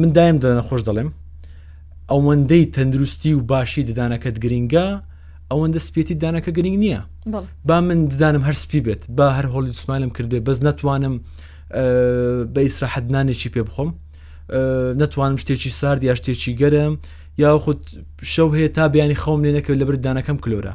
من 0.01 0.11
دایم 0.19 0.37
دەدەنە 0.43 0.65
خۆش 0.69 0.83
دەڵێم 0.89 1.11
ئەوەندەی 2.13 2.65
تەندروستی 2.77 3.33
و 3.37 3.41
باشی 3.53 3.83
ددانەکەت 3.89 4.37
گرینگە 4.45 4.87
ئەوەندە 5.51 5.81
سپێتی 5.87 6.15
دانەکە 6.25 6.51
گرنگ 6.59 6.77
نییە 6.85 7.01
با 7.69 7.77
من 7.89 7.99
ددانم 8.13 8.43
هەر 8.49 8.57
سپی 8.65 8.81
بێت 8.87 9.03
با 9.19 9.27
هەر 9.37 9.47
هۆڵی 9.55 9.69
دوسمانم 9.75 10.11
کردێ 10.17 10.39
بەس 10.49 10.59
ناتوانم 10.69 11.15
بە 12.55 12.61
ئیسراحەتنانێکی 12.67 13.49
پێ 13.55 13.63
بخۆم 13.69 13.91
نتوانم 15.03 15.37
شتێکی 15.43 15.71
سارد 15.81 16.03
یا 16.09 16.15
شتێکی 16.21 16.53
گەرم 16.63 16.93
یاخود 17.43 17.81
شەو 18.33 18.49
هەیە 18.57 18.69
تا 18.77 18.83
بیانی 18.95 19.17
خەوم 19.23 19.41
لێ 19.45 19.51
نەکەوێت 19.57 19.79
لە 19.83 19.87
بردانەکەم 19.89 20.37
کلۆرە 20.45 20.75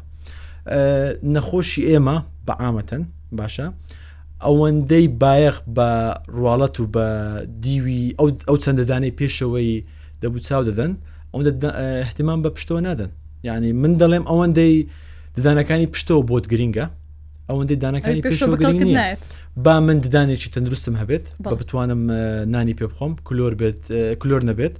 نەخۆشی 1.35 1.81
ئێمە 1.91 2.17
بە 2.47 2.53
ئامەتەن 2.61 3.03
باشە 3.37 3.67
ئەوەندەی 4.47 5.07
بایەخ 5.21 5.57
بە 5.77 5.89
ڕواڵەت 6.35 6.75
و 6.79 6.85
بە 6.95 7.07
دیوی 7.65 8.03
ئەو 8.47 8.57
چەندەدانەی 8.63 9.13
پێشەوەی 9.19 9.71
دەبوو 10.21 10.39
چاو 10.47 10.61
دەدەن 10.69 10.91
ئەوەندە 11.33 11.67
احتیمان 12.05 12.39
بە 12.43 12.49
پشتەوە 12.55 12.81
نادەن 12.87 13.11
یعنی 13.47 13.69
من 13.81 13.93
دەڵێم 14.01 14.25
ئەوەندەی 14.31 14.73
ددانەکانی 15.37 15.87
پشتەوە 15.93 16.21
بۆت 16.29 16.45
گرینگە 16.51 16.85
ئەوەندەی 17.49 17.77
دانەکانی 17.83 18.21
پێشەوە 18.31 18.55
گرنگ 18.61 18.83
با 19.65 19.75
من 19.85 19.97
ددانێکی 20.05 20.49
تەندروستم 20.55 20.95
هەبێت 21.01 21.25
بە 21.43 21.51
بتوانم 21.59 22.01
نانی 22.53 22.73
پێ 22.79 22.85
بخۆم 22.91 23.13
کلۆر 23.27 23.53
بێت 23.61 23.79
کلۆر 24.21 24.41
نەبێت 24.49 24.75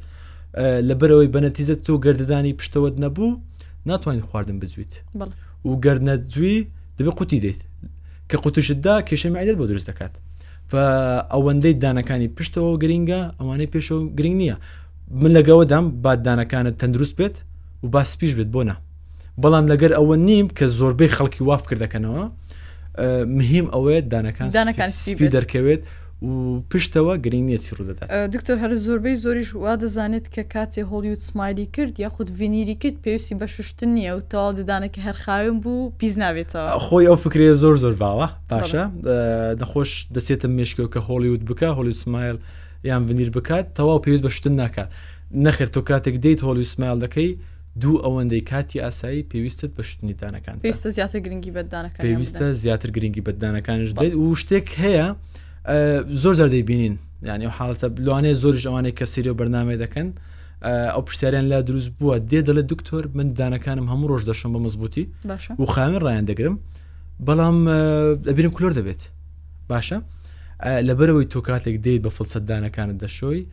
لەبەرەوەی 0.90 1.30
بەنەتیزە 1.36 1.76
تۆ 1.86 1.94
گرددانی 2.06 2.54
پشتەوەت 2.60 2.96
نەبوو 3.04 3.32
ناتوانین 3.90 4.24
خواردن 4.30 4.58
بزویت 4.62 4.94
و 5.68 5.72
گەردنە 5.86 6.14
جووی 6.34 6.60
دەبێت 6.98 7.16
قوتی 7.20 7.40
دەیت 7.44 7.60
کە 8.30 8.38
قوتوشتدا 8.44 8.96
کێشە 9.10 9.30
معدەت 9.36 9.56
بۆ 9.60 9.66
دروست 9.72 9.88
دەکات 9.92 10.14
ئەوەندەی 11.34 11.74
دانەکانی 11.84 12.30
پشتەوە 12.38 12.72
گرینگە 12.84 13.22
ئەوانەی 13.40 13.70
پێشەوە 13.74 14.02
گرنگ 14.18 14.36
نییە 14.42 14.56
من 15.22 15.32
لەگەوەدام 15.38 15.86
باددانەکانت 16.04 16.76
تەندروست 16.82 17.14
بێت 17.20 17.36
و 17.84 17.88
باس 17.94 18.10
پیش 18.20 18.32
بێت 18.38 18.50
بۆنا 18.56 18.76
بەڵام 19.44 19.66
لەگەر 19.72 19.92
ئەوە 20.00 20.16
نیم 20.28 20.46
کە 20.58 20.66
زۆربەی 20.78 21.10
خەڵکی 21.16 21.42
واف 21.50 21.62
کردەکەنەوە 21.70 22.24
مهم 23.38 23.66
ئەوەیە 23.74 24.00
دانەکان 24.14 24.92
سپی 25.04 25.28
دەرکەوێت 25.36 25.82
و 26.24 26.62
پشتەوە 26.74 27.16
گرنگنیەتی 27.26 27.72
ڕوودەدات 27.78 28.10
دکتۆر 28.36 28.58
هەر 28.64 28.72
زۆربەی 28.86 29.16
زۆریش 29.24 29.50
وا 29.56 29.74
دەزانێت 29.84 30.28
کە 30.36 30.42
کاتێ 30.56 30.82
هۆلیوت 30.92 31.20
سمایلی 31.30 31.66
کرد 31.76 31.94
یا 32.04 32.10
خودود 32.16 32.38
ڤینیری 32.40 32.76
کرد 32.82 32.98
پێویستی 33.06 33.36
بەشوشتن 33.42 33.90
نییە 33.98 34.12
و 34.18 34.22
تاوا 34.32 34.50
ددانەکە 34.60 35.00
هەرخاوم 35.08 35.58
بوو 35.64 35.92
پیس 36.00 36.16
ناوێتەوە 36.24 36.72
خۆی 36.88 37.06
ئەو 37.10 37.16
فکرێ 37.24 37.46
زۆر 37.62 37.76
زۆر 37.84 37.96
باوە 38.04 38.28
باشە 38.52 38.84
دەخۆش 39.62 39.92
دەسێتە 40.16 40.48
مشکۆ 40.58 40.84
کە 40.94 41.00
هۆلیوت 41.08 41.42
بکە 41.50 41.70
هۆلیوت 41.78 41.98
سمایل 42.06 42.38
یان 42.90 43.02
ڤنیر 43.10 43.30
بکات 43.36 43.66
تەواو 43.78 44.00
پێویست 44.06 44.24
بەشتن 44.28 44.54
ناکات 44.62 44.90
نەخر 45.46 45.68
تۆ 45.76 45.80
کاتێک 45.90 46.16
دەیت 46.24 46.40
هۆلی 46.48 46.66
سمایل 46.74 46.98
دەکەی 47.06 47.30
دوو 47.82 47.98
ئەوەندەی 48.06 48.44
کاتی 48.52 48.80
ئاسایی 48.86 49.22
پێویستت 49.32 49.72
بەشتنی 49.78 50.14
دانەکان 50.22 50.56
پێویستە 50.66 50.88
زیاتر 50.98 51.20
گرنگی 51.26 51.52
بەدانەکان 51.58 52.02
پێویستە 52.06 52.44
زیاتر 52.62 52.90
گرنگی 52.96 53.22
بەدانەکانش 53.28 53.90
دێت 54.00 54.14
و 54.22 54.36
شتێک 54.42 54.68
هەیە 54.84 55.08
زۆر 56.24 56.34
زەر 56.34 56.48
دەیبینین 56.48 56.98
یعنی 57.24 57.46
و 57.48 57.50
حالڵەتە 57.58 57.86
بلوانێ 57.98 58.34
زۆریش 58.42 58.66
ئەوانەیە 58.68 58.94
کە 59.00 59.06
سریۆ 59.14 59.34
بەرنامێ 59.40 59.76
دەکەن 59.84 60.08
ئەو 60.96 61.02
پرسیاریان 61.02 61.46
لا 61.52 61.62
دروست 61.62 61.92
بووە 62.00 62.16
دێ 62.32 62.40
دەڵێت 62.48 62.68
دکتۆر 62.74 63.04
من 63.16 63.28
دانەکانم 63.40 63.88
هەموو 63.92 64.08
ڕۆژ 64.12 64.24
دەشم 64.30 64.52
بە 64.56 64.60
مزبوطی 64.66 65.06
و 65.60 65.66
خامن 65.66 65.98
ڕایان 66.06 66.26
دەگرم 66.32 66.56
بەڵام 67.28 67.58
دەبیرم 68.28 68.52
کلۆر 68.58 68.74
دەبێت 68.80 69.02
باشە 69.72 69.98
لەبەرەوەی 70.88 71.28
تۆ 71.34 71.42
کاتێک 71.48 71.76
دەیت 71.86 72.02
بە 72.06 72.10
فڵسەدانەکانت 72.18 72.96
دەشۆی 73.04 73.44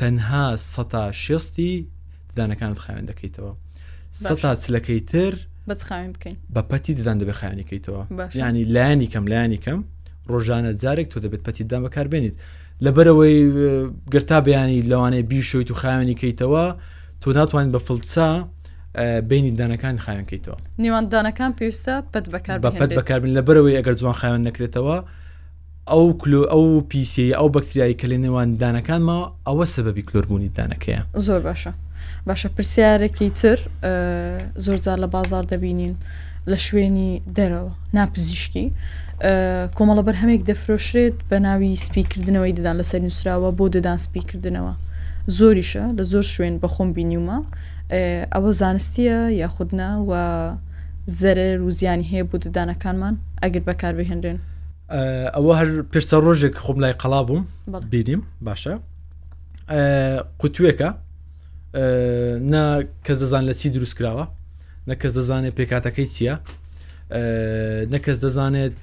تەنها 0.00 0.46
سە 0.74 1.10
شستی 1.24 1.72
ددانەکانت 2.32 2.78
خاوێن 2.84 3.06
دەکەیتەوە 3.10 3.52
سە 4.24 4.56
چلەکەی 4.64 5.00
تر 5.06 5.34
بە 6.54 6.62
پەتی 6.70 6.90
ددان 6.98 7.16
دەبێ 7.22 7.32
خاوێنەکەیتەوە 7.40 8.02
ینی 8.34 8.64
لایانی 8.74 9.06
کەم 9.12 9.24
لایانی 9.32 9.58
کەم 9.64 9.80
ڕۆژانە 10.30 10.72
جارێک 10.82 11.08
تۆ 11.12 11.18
دەبێت 11.24 11.42
پەتیدان 11.46 11.80
بەکاربێنیت 11.86 12.34
لەبەرەوەی 12.84 13.38
گرتا 14.12 14.38
بیانی 14.46 14.82
لەوانەیە 14.90 15.24
بیشۆیت 15.30 15.70
و 15.70 15.74
خاوێنی 15.80 16.16
کەیتەوە 16.20 16.64
تۆ 17.22 17.28
ناتوانین 17.38 17.70
بە 17.76 17.80
فڵچا 17.86 18.30
بینی 19.28 19.52
دانەکان 19.60 19.96
خاوێنکەیتەوە 20.04 20.58
نیواندانەکان 20.82 21.50
پێویستە 21.58 21.94
پەت 22.12 22.26
بەکار 22.34 22.58
بەپەت 22.66 22.90
بەکاربن 22.98 23.32
لە 23.38 23.42
بەرەوەی 23.46 23.76
ئەگەر 23.78 23.94
جوان 24.00 24.14
خاوێن 24.20 24.42
نەکرێتەوە 24.48 24.96
ئەو 25.92 26.04
کللو 26.22 26.42
ئەو 26.52 26.64
پیسی 26.90 27.28
ئەو 27.38 27.48
بەکتریایی 27.56 27.98
کە 28.00 28.06
لە 28.12 28.18
نێوان 28.24 28.48
دانەکانمەوە 28.62 29.24
ئەوە 29.48 29.66
سەبەبی 29.74 30.02
کلۆربوونی 30.08 30.50
دانەکەیە 30.58 31.02
زۆر 31.26 31.40
باشە 31.48 31.72
باشە 32.28 32.48
پرسیارێکی 32.56 33.28
تر 33.40 33.58
زۆرجار 34.64 34.98
لە 35.04 35.08
بازار 35.14 35.44
دەبینین 35.52 35.94
لە 36.50 36.56
شوێنی 36.66 37.10
دەرەوە 37.36 37.72
ناپزیشکی 37.96 38.66
کۆمەڵە 39.76 40.02
بەر 40.06 40.16
هەمێک 40.22 40.42
دەفرۆشرێت 40.50 41.16
بە 41.30 41.36
ناوی 41.46 41.76
سپیکردنەوەی 41.86 42.52
ددان 42.58 42.76
لەسەر 42.80 43.00
نووسراوە 43.06 43.50
بۆ 43.58 43.64
ددان 43.76 43.98
سپیکردنەوە 44.06 44.74
زۆریشە 45.36 45.84
لە 45.98 46.02
زۆر 46.12 46.24
شوێن 46.34 46.54
بەخۆم 46.62 46.88
بینیومە 46.96 47.38
ئەوە 48.34 48.50
زانستیە 48.60 49.18
یاخودنا 49.42 49.90
و 50.08 50.12
زەرە 51.20 51.48
روزیانی 51.62 52.06
هەیە 52.12 52.24
بۆ 52.30 52.36
ددانەکانمان 52.44 53.14
ئەگەر 53.42 53.62
بەکار 53.68 53.92
بهێنرێن 53.98 54.38
ئەوە 55.36 55.52
هەر 55.58 55.68
پێشتە 55.92 56.16
ڕۆژێک 56.24 56.54
خۆم 56.64 56.78
لای 56.82 56.94
قەڵا 57.02 57.20
بووم 57.28 57.44
بینیم 57.92 58.22
باشە 58.46 58.74
قوتوێکە 60.40 60.88
نا 62.52 62.62
کەس 63.04 63.16
دەزان 63.22 63.42
لە 63.48 63.54
چی 63.60 63.68
دروست 63.76 63.94
کراوە 63.98 64.24
نەکەس 64.90 65.12
دەزانێت 65.18 65.54
پێکاتەکەی 65.58 66.06
چییە 66.14 66.34
نەکەس 67.94 68.18
دەزانێت 68.24 68.78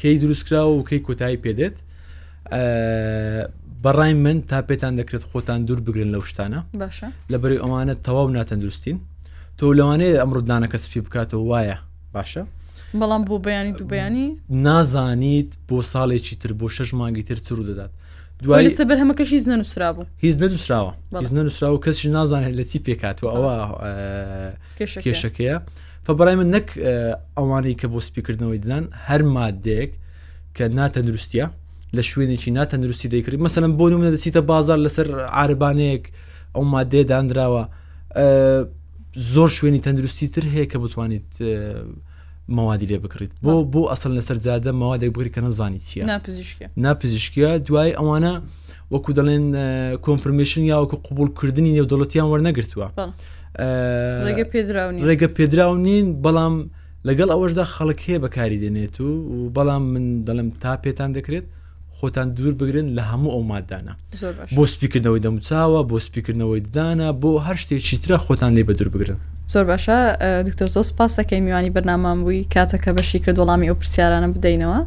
کەی 0.00 0.14
دروستکرا 0.22 0.62
و 0.68 0.84
کەی 0.88 1.00
کۆتایی 1.06 1.38
پێدێت 1.44 1.76
بەڕای 3.84 4.12
من 4.24 4.38
تا 4.50 4.58
پێتان 4.68 4.94
دەکرێت 5.00 5.24
خۆتان 5.30 5.60
دوور 5.66 5.80
بگرن 5.86 6.10
لەو 6.14 6.22
شتانە 6.30 6.60
لەبەری 7.32 7.58
ئەوانە 7.62 7.94
تەواو 8.06 8.28
ناتەندروستین 8.38 8.96
تۆ 9.58 9.64
لەوانەیە 9.78 10.20
ئەمڕوددانە 10.22 10.68
کەس 10.72 10.84
پێ 10.92 11.00
بکاتەوە 11.06 11.44
وایە 11.50 11.78
باشە 12.14 12.42
بەڵام 13.00 13.22
بۆ 13.28 13.36
بەیانی 13.46 13.72
دوو 13.78 13.88
بەیانی 13.92 14.26
نازانیت 14.66 15.50
بۆ 15.68 15.78
ساڵێکی 15.92 16.34
تر 16.42 16.52
بۆ 16.60 16.66
شەش 16.76 16.88
مانگی 17.00 17.22
تر 17.28 17.38
چرو 17.46 17.62
دەدات 17.68 17.92
دوای 18.42 18.68
لەسەبەر 18.70 18.98
هەمەکەشی 19.02 19.40
زنە 19.44 19.56
نووسرا 19.60 19.90
بوو 19.94 20.06
هیچ 20.24 20.36
نەدووسراوە 20.42 20.92
زنە 21.30 21.42
نووسرا 21.46 21.68
و 21.74 21.80
کەسش 21.86 22.02
نازانێت 22.16 22.54
لە 22.60 22.64
چی 22.70 22.78
پێکاتوە 22.86 23.28
ئەوە 23.34 23.52
کێشەکەیە 25.04 25.56
فبڕای 26.06 26.36
من 26.40 26.48
نەک 26.56 26.68
ئەوانەی 27.38 27.74
کە 27.80 27.86
بۆ 27.92 27.98
سپیکردنەوەی 28.08 28.60
ددان 28.64 28.84
هەر 29.08 29.22
مادێک 29.36 29.90
کە 30.56 30.64
ناتەندروستە 30.78 31.46
لە 31.96 32.02
شوێنێکی 32.10 32.50
ناتەندروستی 32.58 33.08
دەیکرد 33.14 33.40
مەسەلم 33.48 33.72
بۆ 33.78 33.84
منە 34.00 34.10
دەچیتە 34.16 34.40
بازار 34.52 34.78
لەسەر 34.86 35.06
عربانەیەک 35.42 36.04
ئەو 36.54 36.62
مادێ 36.74 37.02
دانراوە 37.10 37.64
زۆر 39.34 39.50
شوێنی 39.58 39.80
تەندروستی 39.86 40.26
تر 40.34 40.44
هەیە 40.54 40.66
کە 40.72 40.76
بتوانیت 40.84 41.30
مەوادی 42.56 42.86
لێ 42.90 42.98
بکڕیت 43.04 43.32
بۆ 43.44 43.52
بۆ 43.72 43.80
ئەسن 43.90 44.12
لەسەر 44.18 44.36
زیادە 44.46 44.70
مەوادێک 44.80 45.10
بگری 45.14 45.30
کە 45.34 45.40
نەزانی 45.46 45.80
چیە 45.88 46.04
ناپزیشکە 46.84 47.50
دوای 47.66 47.92
ئەوانە 47.98 48.32
وەکو 48.92 49.10
دەڵێن 49.18 49.46
کۆنفرمیشن 50.06 50.62
یا 50.70 50.76
وەکو 50.82 50.96
قوبولکردنی 51.06 51.72
نێودەڵەتیان 51.76 52.28
وەرنەگرتووە 52.32 52.88
ڕێگە 55.08 55.28
پێدراون 55.36 55.80
نین 55.86 56.06
بەڵام 56.24 56.54
لەگەڵ 57.08 57.28
ئەوەشدا 57.32 57.64
خەڵک 57.74 58.00
هەیە 58.08 58.18
بەکاری 58.24 58.58
دێنێت 58.62 58.96
و 59.00 59.08
و 59.32 59.38
بەڵام 59.56 59.82
من 59.94 60.06
دەڵم 60.28 60.48
تا 60.62 60.72
پێتان 60.84 61.10
دەکرێت 61.16 61.46
خۆتان 61.98 62.28
دوور 62.36 62.54
بگرن 62.60 62.88
لە 62.98 63.02
هەموو 63.10 63.32
ئەو 63.34 63.42
مادانە 63.50 63.92
بۆ 64.56 64.62
سپیکردنەوەی 64.74 65.22
دەموچاوە 65.26 65.80
بۆ 65.90 65.96
سپیکردنەوەی 66.06 66.60
ددانە 66.66 67.08
بۆ 67.22 67.30
هەر 67.46 67.56
شتێکی 67.62 67.96
ترە 68.04 68.16
خۆتان 68.26 68.50
لێ 68.56 68.62
بە 68.68 68.72
دوور 68.78 68.88
بگرن 68.94 69.18
زۆر 69.52 69.64
باشە 69.76 69.96
دکتۆر 70.48 70.68
زۆر 70.74 70.84
سپاس 70.92 71.12
دەکەی 71.20 71.40
میوانی 71.46 71.70
بەنامان 71.76 72.16
بووی 72.24 72.40
کاتەکە 72.54 72.90
بەشی 72.96 73.18
کرد 73.24 73.36
وەڵامی 73.40 73.68
ئەو 73.70 73.76
پرسیارانە 73.82 74.28
بدەینەوە 74.34 74.80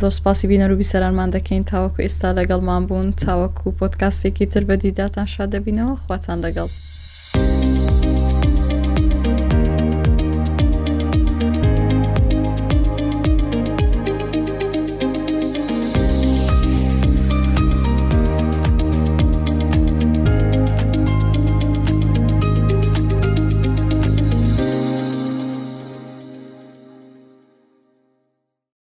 زۆر 0.00 0.12
سپاسی 0.18 0.44
بینەروبی 0.52 0.88
سەرانمان 0.92 1.28
دەکەین 1.36 1.62
تاوەکو 1.70 2.02
ئێستا 2.06 2.28
لەگەڵمان 2.38 2.82
بوون 2.88 3.06
تاوەکو 3.24 3.76
پۆتکاستێکی 3.78 4.46
تر 4.52 4.62
بەدیداتان 4.68 5.26
شاد 5.34 5.48
دەبینەوە 5.54 5.94
خواتان 6.04 6.38
لەگەڵ. 6.44 6.70